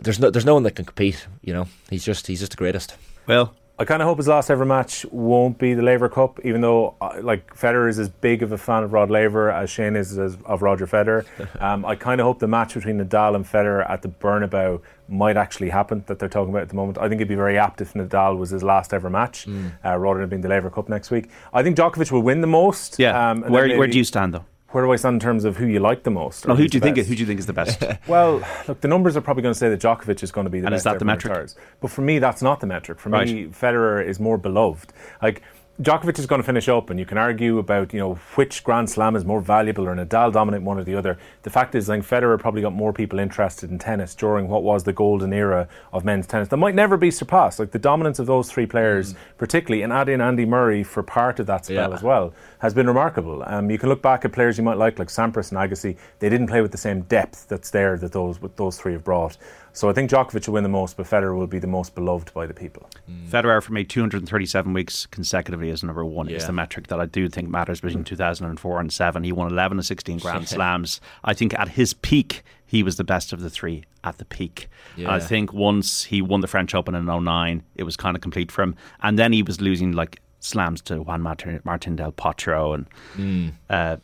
There's 0.02 0.18
no 0.18 0.30
there's 0.30 0.46
no 0.46 0.54
one 0.54 0.62
that 0.62 0.76
can 0.76 0.84
compete. 0.84 1.26
You 1.42 1.52
know, 1.52 1.66
he's 1.90 2.04
just 2.04 2.26
he's 2.26 2.40
just 2.40 2.52
the 2.52 2.56
greatest. 2.56 2.94
Well, 3.26 3.54
I 3.80 3.84
kind 3.84 4.02
of 4.02 4.08
hope 4.08 4.18
his 4.18 4.26
last 4.26 4.50
ever 4.50 4.64
match 4.64 5.04
won't 5.06 5.56
be 5.56 5.72
the 5.72 5.82
Laver 5.82 6.08
Cup, 6.08 6.40
even 6.44 6.60
though 6.62 6.96
uh, 7.00 7.18
like 7.22 7.54
Federer 7.54 7.88
is 7.88 8.00
as 8.00 8.08
big 8.08 8.42
of 8.42 8.50
a 8.50 8.58
fan 8.58 8.82
of 8.82 8.92
Rod 8.92 9.08
Laver 9.08 9.50
as 9.50 9.70
Shane 9.70 9.94
is 9.94 10.18
as, 10.18 10.36
of 10.46 10.62
Roger 10.62 10.86
Federer. 10.86 11.24
um, 11.62 11.84
I 11.84 11.94
kind 11.94 12.20
of 12.20 12.24
hope 12.24 12.40
the 12.40 12.48
match 12.48 12.74
between 12.74 12.98
Nadal 12.98 13.36
and 13.36 13.44
Federer 13.44 13.88
at 13.88 14.02
the 14.02 14.08
Bernabeu 14.08 14.80
might 15.08 15.36
actually 15.36 15.68
happen 15.68 16.02
that 16.06 16.18
they're 16.18 16.28
talking 16.28 16.50
about 16.50 16.62
at 16.62 16.70
the 16.70 16.74
moment. 16.74 16.98
I 16.98 17.02
think 17.02 17.20
it'd 17.20 17.28
be 17.28 17.36
very 17.36 17.56
apt 17.56 17.80
if 17.80 17.94
Nadal 17.94 18.36
was 18.36 18.50
his 18.50 18.64
last 18.64 18.92
ever 18.92 19.08
match, 19.10 19.46
uh, 19.84 19.96
rather 19.96 20.20
than 20.20 20.28
being 20.28 20.42
the 20.42 20.48
Laver 20.48 20.70
Cup 20.70 20.88
next 20.88 21.12
week. 21.12 21.30
I 21.52 21.62
think 21.62 21.76
Djokovic 21.76 22.10
will 22.10 22.22
win 22.22 22.40
the 22.40 22.48
most. 22.48 22.98
Yeah. 22.98 23.30
um, 23.30 23.42
where 23.42 23.68
then 23.68 23.78
where 23.78 23.86
do 23.86 23.96
you 23.96 24.04
stand 24.04 24.34
though? 24.34 24.44
Where 24.70 24.84
do 24.84 24.92
I 24.92 24.96
stand 24.96 25.14
in 25.14 25.20
terms 25.20 25.44
of 25.44 25.56
who 25.56 25.66
you 25.66 25.80
like 25.80 26.02
the 26.02 26.10
most? 26.10 26.46
No, 26.46 26.54
who 26.54 26.68
do 26.68 26.76
you 26.76 26.80
think? 26.80 26.98
Who 26.98 27.14
do 27.14 27.20
you 27.20 27.26
think 27.26 27.40
is 27.40 27.46
the 27.46 27.54
best? 27.54 27.82
well, 28.06 28.46
look, 28.66 28.82
the 28.82 28.88
numbers 28.88 29.16
are 29.16 29.22
probably 29.22 29.42
going 29.42 29.54
to 29.54 29.58
say 29.58 29.70
that 29.70 29.80
Djokovic 29.80 30.22
is 30.22 30.30
going 30.30 30.44
to 30.44 30.50
be 30.50 30.60
the 30.60 30.66
and 30.66 30.74
best. 30.74 30.80
is 30.80 30.84
that 30.84 30.98
the 30.98 31.06
metric? 31.06 31.32
Retires. 31.32 31.56
But 31.80 31.90
for 31.90 32.02
me, 32.02 32.18
that's 32.18 32.42
not 32.42 32.60
the 32.60 32.66
metric. 32.66 32.98
For 33.00 33.08
right. 33.08 33.26
me, 33.26 33.46
Federer 33.46 34.06
is 34.06 34.20
more 34.20 34.36
beloved. 34.36 34.92
Like 35.22 35.42
Djokovic 35.80 36.18
is 36.18 36.26
going 36.26 36.40
to 36.40 36.46
finish 36.46 36.68
up, 36.68 36.90
and 36.90 36.98
you 36.98 37.06
can 37.06 37.18
argue 37.18 37.58
about 37.58 37.94
you 37.94 38.00
know 38.00 38.14
which 38.34 38.64
Grand 38.64 38.90
Slam 38.90 39.14
is 39.14 39.24
more 39.24 39.40
valuable 39.40 39.86
or 39.86 39.94
Nadal 39.94 40.32
dominate 40.32 40.62
one 40.62 40.76
or 40.76 40.82
the 40.82 40.96
other. 40.96 41.16
The 41.44 41.50
fact 41.50 41.76
is, 41.76 41.88
I 41.88 41.94
think 41.94 42.04
Federer 42.04 42.36
probably 42.36 42.62
got 42.62 42.72
more 42.72 42.92
people 42.92 43.20
interested 43.20 43.70
in 43.70 43.78
tennis 43.78 44.16
during 44.16 44.48
what 44.48 44.64
was 44.64 44.82
the 44.82 44.92
golden 44.92 45.32
era 45.32 45.68
of 45.92 46.04
men's 46.04 46.26
tennis 46.26 46.48
that 46.48 46.56
might 46.56 46.74
never 46.74 46.96
be 46.96 47.12
surpassed. 47.12 47.60
Like 47.60 47.70
the 47.70 47.78
dominance 47.78 48.18
of 48.18 48.26
those 48.26 48.50
three 48.50 48.66
players, 48.66 49.14
mm. 49.14 49.16
particularly, 49.36 49.82
and 49.82 49.92
add 49.92 50.08
in 50.08 50.20
Andy 50.20 50.44
Murray 50.44 50.82
for 50.82 51.04
part 51.04 51.38
of 51.38 51.46
that 51.46 51.66
spell 51.66 51.90
yeah. 51.90 51.94
as 51.94 52.02
well, 52.02 52.34
has 52.58 52.74
been 52.74 52.88
remarkable. 52.88 53.44
Um, 53.46 53.70
you 53.70 53.78
can 53.78 53.88
look 53.88 54.02
back 54.02 54.24
at 54.24 54.32
players 54.32 54.58
you 54.58 54.64
might 54.64 54.78
like, 54.78 54.98
like 54.98 55.06
Sampras 55.06 55.52
and 55.52 55.60
Agassi. 55.60 55.96
They 56.18 56.28
didn't 56.28 56.48
play 56.48 56.60
with 56.60 56.72
the 56.72 56.78
same 56.78 57.02
depth 57.02 57.46
that's 57.46 57.70
there 57.70 57.96
that 57.98 58.10
those 58.10 58.40
those 58.56 58.78
three 58.78 58.94
have 58.94 59.04
brought. 59.04 59.36
So 59.72 59.88
I 59.88 59.92
think 59.92 60.10
Djokovic 60.10 60.46
will 60.46 60.54
win 60.54 60.62
the 60.62 60.68
most, 60.68 60.96
but 60.96 61.06
Federer 61.06 61.36
will 61.36 61.46
be 61.46 61.58
the 61.58 61.66
most 61.66 61.94
beloved 61.94 62.32
by 62.34 62.46
the 62.46 62.54
people. 62.54 62.88
Mm. 63.10 63.28
Federer 63.28 63.62
for 63.62 63.72
me 63.72 63.84
237 63.84 64.72
weeks 64.72 65.06
consecutively 65.06 65.70
as 65.70 65.82
number 65.82 66.04
one 66.04 66.28
yeah. 66.28 66.36
is 66.36 66.46
the 66.46 66.52
metric 66.52 66.88
that 66.88 67.00
I 67.00 67.06
do 67.06 67.28
think 67.28 67.48
matters 67.48 67.80
between 67.80 68.04
2004 68.04 68.80
and 68.80 68.92
7. 68.92 69.24
He 69.24 69.32
won 69.32 69.50
11 69.50 69.78
of 69.78 69.86
16 69.86 70.18
Grand 70.18 70.48
Slams. 70.48 71.00
I 71.24 71.34
think 71.34 71.58
at 71.58 71.68
his 71.68 71.94
peak, 71.94 72.42
he 72.66 72.82
was 72.82 72.96
the 72.96 73.04
best 73.04 73.32
of 73.32 73.40
the 73.40 73.50
three 73.50 73.84
at 74.04 74.18
the 74.18 74.24
peak. 74.24 74.68
Yeah. 74.96 75.12
I 75.12 75.20
think 75.20 75.52
once 75.52 76.04
he 76.04 76.20
won 76.22 76.40
the 76.40 76.46
French 76.46 76.74
Open 76.74 76.94
in 76.94 77.06
09, 77.06 77.62
it 77.76 77.84
was 77.84 77.96
kind 77.96 78.16
of 78.16 78.20
complete 78.20 78.52
for 78.52 78.62
him. 78.62 78.74
And 79.02 79.18
then 79.18 79.32
he 79.32 79.42
was 79.42 79.60
losing 79.60 79.92
like 79.92 80.20
slams 80.40 80.80
to 80.82 81.02
Juan 81.02 81.20
Martin, 81.20 81.60
Martin 81.64 81.96
del 81.96 82.12
Potro 82.12 82.74
and 82.74 82.86
mm. 83.16 83.52
uh, 83.68 83.96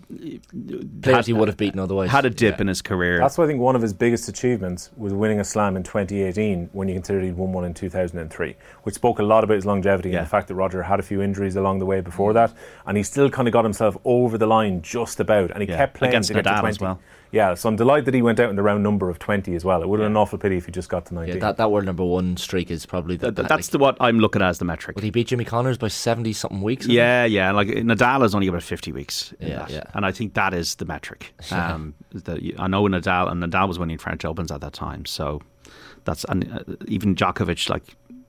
players 1.02 1.26
he 1.26 1.32
would 1.32 1.48
have 1.48 1.56
beaten 1.56 1.78
otherwise. 1.78 2.10
Had 2.10 2.24
a 2.24 2.30
dip 2.30 2.56
yeah. 2.56 2.62
in 2.62 2.66
his 2.66 2.82
career. 2.82 3.18
That's 3.18 3.38
why 3.38 3.44
I 3.44 3.46
think 3.46 3.60
one 3.60 3.76
of 3.76 3.82
his 3.82 3.92
biggest 3.92 4.28
achievements 4.28 4.90
was 4.96 5.12
winning 5.12 5.40
a 5.40 5.44
slam 5.44 5.76
in 5.76 5.82
2018 5.82 6.70
when 6.72 6.88
you 6.88 6.94
consider 6.94 7.20
he'd 7.20 7.36
won 7.36 7.52
one 7.52 7.64
in 7.64 7.74
2003, 7.74 8.56
which 8.82 8.94
spoke 8.94 9.18
a 9.18 9.22
lot 9.22 9.44
about 9.44 9.54
his 9.54 9.66
longevity 9.66 10.10
yeah. 10.10 10.18
and 10.18 10.26
the 10.26 10.30
fact 10.30 10.48
that 10.48 10.54
Roger 10.54 10.82
had 10.82 10.98
a 10.98 11.04
few 11.04 11.22
injuries 11.22 11.56
along 11.56 11.78
the 11.78 11.86
way 11.86 12.00
before 12.00 12.32
that, 12.32 12.52
and 12.86 12.96
he 12.96 13.02
still 13.02 13.30
kind 13.30 13.46
of 13.46 13.52
got 13.52 13.64
himself 13.64 13.96
over 14.04 14.36
the 14.36 14.46
line 14.46 14.82
just 14.82 15.20
about, 15.20 15.50
and 15.52 15.62
he 15.62 15.68
yeah. 15.68 15.76
kept 15.76 15.94
playing 15.94 16.12
against 16.12 16.30
to 16.30 16.42
Nadal 16.42 16.68
as 16.68 16.80
well. 16.80 17.00
Yeah, 17.34 17.54
so 17.54 17.68
I'm 17.68 17.74
delighted 17.74 18.04
that 18.04 18.14
he 18.14 18.22
went 18.22 18.38
out 18.38 18.48
in 18.48 18.54
the 18.54 18.62
round 18.62 18.84
number 18.84 19.10
of 19.10 19.18
20 19.18 19.56
as 19.56 19.64
well. 19.64 19.82
It 19.82 19.88
would 19.88 19.98
have 19.98 20.04
yeah. 20.04 20.08
been 20.08 20.12
an 20.12 20.16
awful 20.18 20.38
pity 20.38 20.56
if 20.56 20.66
he 20.66 20.72
just 20.72 20.88
got 20.88 21.06
to 21.06 21.14
19. 21.14 21.34
Yeah, 21.34 21.40
that, 21.40 21.56
that 21.56 21.72
world 21.72 21.84
number 21.84 22.04
one 22.04 22.36
streak 22.36 22.70
is 22.70 22.86
probably 22.86 23.16
the, 23.16 23.32
that, 23.32 23.48
that's 23.48 23.68
the, 23.68 23.78
what 23.78 23.96
I'm 23.98 24.20
looking 24.20 24.40
at 24.40 24.50
as 24.50 24.58
the 24.58 24.64
metric. 24.64 24.94
Would 24.94 25.02
he 25.02 25.10
beat 25.10 25.26
Jimmy 25.26 25.44
Connors 25.44 25.76
by 25.76 25.88
70 25.88 26.32
something 26.32 26.62
weeks? 26.62 26.86
Yeah, 26.86 27.24
yeah. 27.24 27.50
Like 27.50 27.66
Nadal 27.66 28.24
is 28.24 28.36
only 28.36 28.46
about 28.46 28.62
50 28.62 28.92
weeks. 28.92 29.34
Yeah, 29.40 29.66
yeah. 29.68 29.82
And 29.94 30.06
I 30.06 30.12
think 30.12 30.34
that 30.34 30.54
is 30.54 30.76
the 30.76 30.84
metric. 30.84 31.34
Um, 31.54 31.94
the, 32.12 32.54
I 32.58 32.66
know 32.66 32.82
Nadal, 32.84 33.30
and 33.30 33.42
Nadal 33.42 33.68
was 33.68 33.78
winning 33.78 33.98
French 33.98 34.24
Opens 34.24 34.50
at 34.50 34.60
that 34.60 34.72
time. 34.72 35.06
So 35.06 35.40
that's, 36.04 36.24
and 36.24 36.52
uh, 36.52 36.74
even 36.86 37.14
Djokovic, 37.14 37.68
like 37.68 37.82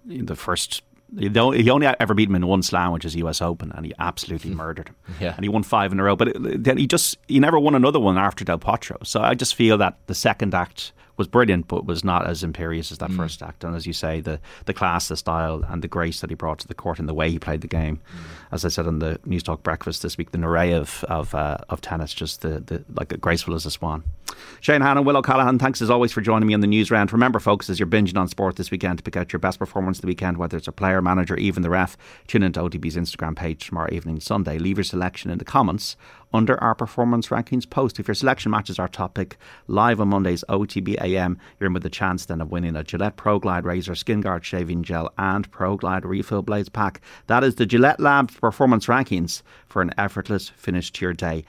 the 0.06 0.36
first 0.36 0.84
he 1.18 1.70
only 1.70 1.88
ever 1.88 2.14
beat 2.14 2.30
him 2.30 2.36
in 2.36 2.48
one 2.48 2.62
slam, 2.62 2.92
which 2.92 3.06
is 3.06 3.16
US 3.16 3.42
Open, 3.42 3.72
and 3.74 3.86
he 3.86 3.94
absolutely 4.00 4.52
hmm. 4.52 4.58
murdered 4.58 4.90
him. 4.90 4.96
Yeah. 5.20 5.36
And 5.36 5.44
he 5.44 5.50
won 5.50 5.64
five 5.64 5.92
in 5.92 6.00
a 6.00 6.04
row. 6.04 6.16
But 6.16 6.34
then 6.36 6.78
he 6.78 6.88
just 6.88 7.18
he 7.28 7.40
never 7.40 7.60
won 7.60 7.76
another 7.76 8.00
one 8.00 8.18
after 8.18 8.44
Del 8.44 8.60
Potro. 8.60 9.06
So 9.06 9.22
I 9.22 9.34
just 9.34 9.56
feel 9.56 9.78
that 9.78 9.98
the 10.08 10.16
second 10.16 10.54
act 10.54 10.92
was 11.18 11.28
brilliant, 11.28 11.68
but 11.68 11.86
was 11.86 12.04
not 12.04 12.28
as 12.28 12.44
imperious 12.44 12.92
as 12.92 12.98
that 13.00 13.10
mm. 13.10 13.18
first 13.18 13.42
act. 13.42 13.64
And 13.64 13.76
as 13.76 13.86
you 13.86 13.94
say, 13.94 14.22
the 14.22 14.40
the 14.66 14.74
class, 14.74 15.08
the 15.08 15.18
style, 15.18 15.64
and 15.68 15.82
the 15.82 15.88
grace 15.88 16.22
that 16.22 16.30
he 16.30 16.36
brought 16.36 16.60
to 16.60 16.68
the 16.68 16.74
court 16.74 17.00
and 17.00 17.10
the 17.10 17.14
way 17.14 17.30
he 17.30 17.40
played 17.40 17.62
the 17.62 17.68
game. 17.68 17.98
Mm. 17.98 18.22
As 18.52 18.66
I 18.66 18.70
said 18.70 18.88
on 18.88 19.00
the 19.00 19.20
News 19.26 19.44
Talk 19.44 19.64
breakfast 19.64 20.02
this 20.02 20.18
week, 20.18 20.32
the 20.32 20.42
array 20.42 20.74
of 20.74 21.04
of, 21.06 21.34
uh, 21.34 21.58
of 21.70 21.82
tennis, 21.82 22.14
just 22.14 22.42
the, 22.42 22.60
the 22.60 22.84
like 22.94 23.20
graceful 23.20 23.56
as 23.56 23.66
a 23.66 23.72
swan. 23.72 24.04
Shane 24.60 24.82
Hannon, 24.82 25.06
Will 25.06 25.18
O'Callaghan, 25.18 25.60
thanks 25.60 25.82
as 25.82 25.90
always 25.90 26.12
for 26.12 26.22
joining 26.22 26.48
me 26.48 26.54
on 26.54 26.60
the 26.60 26.68
news 26.68 26.92
round. 26.92 27.14
Remember, 27.14 27.40
folks, 27.40 27.70
as 27.70 27.80
you're 27.80 27.88
binging 27.88 28.18
on 28.18 28.28
sport 28.28 28.56
this 28.56 28.72
weekend 28.72 28.98
to 28.98 29.04
pick 29.04 29.16
out 29.16 29.32
your 29.32 29.40
best 29.40 29.60
performance 29.60 29.98
of 29.98 30.02
the 30.02 30.08
weekend, 30.08 30.38
whether 30.38 30.58
it's 30.58 30.68
a 30.68 30.72
player, 30.72 31.02
manager, 31.02 31.38
even 31.38 31.64
the 31.64 31.70
ref, 31.70 31.98
tune 32.28 32.44
into 32.44 32.60
OTB's 32.60 32.96
Instagram 32.96 33.36
page 33.36 33.68
tomorrow 33.68 33.94
evening, 33.94 34.20
Sunday. 34.20 34.58
Leave 34.58 34.78
your 34.78 34.84
selection 34.84 35.32
in 35.32 35.38
the 35.38 35.46
comments 35.46 35.96
under 36.36 36.62
our 36.62 36.76
performance 36.76 37.30
rankings 37.30 37.68
post. 37.68 38.00
If 38.00 38.08
your 38.08 38.16
selection 38.16 38.52
matches 38.52 38.78
our 38.78 38.88
topic 38.88 39.38
live 39.68 40.02
on 40.02 40.10
Monday's 40.10 40.44
OTB 40.50 41.02
AM, 41.02 41.40
you're 41.60 41.68
in 41.68 41.74
with 41.74 41.84
the 41.84 41.90
chance 41.90 42.26
then 42.26 42.42
of 42.42 42.52
winning 42.52 42.76
a 42.76 42.84
Gillette 42.84 43.16
Pro 43.16 43.40
Glide 43.40 43.66
Razor 43.66 43.96
Skin 43.96 44.22
Guard 44.22 44.46
Shaving 44.46 44.84
Gel 44.84 45.12
and 45.18 45.50
Pro 45.52 45.78
Glide 45.78 46.06
Refill 46.06 46.42
Blades 46.42 46.70
pack. 46.70 47.02
That 47.28 47.44
is 47.44 47.56
the 47.56 47.66
Gillette 47.66 48.00
Labs 48.00 48.36
Performance 48.36 48.88
Rankings 48.88 49.42
for 49.68 49.82
an 49.82 49.92
effortless 49.98 50.50
finish 50.50 50.92
to 50.92 51.06
your 51.06 51.14
day. 51.14 51.46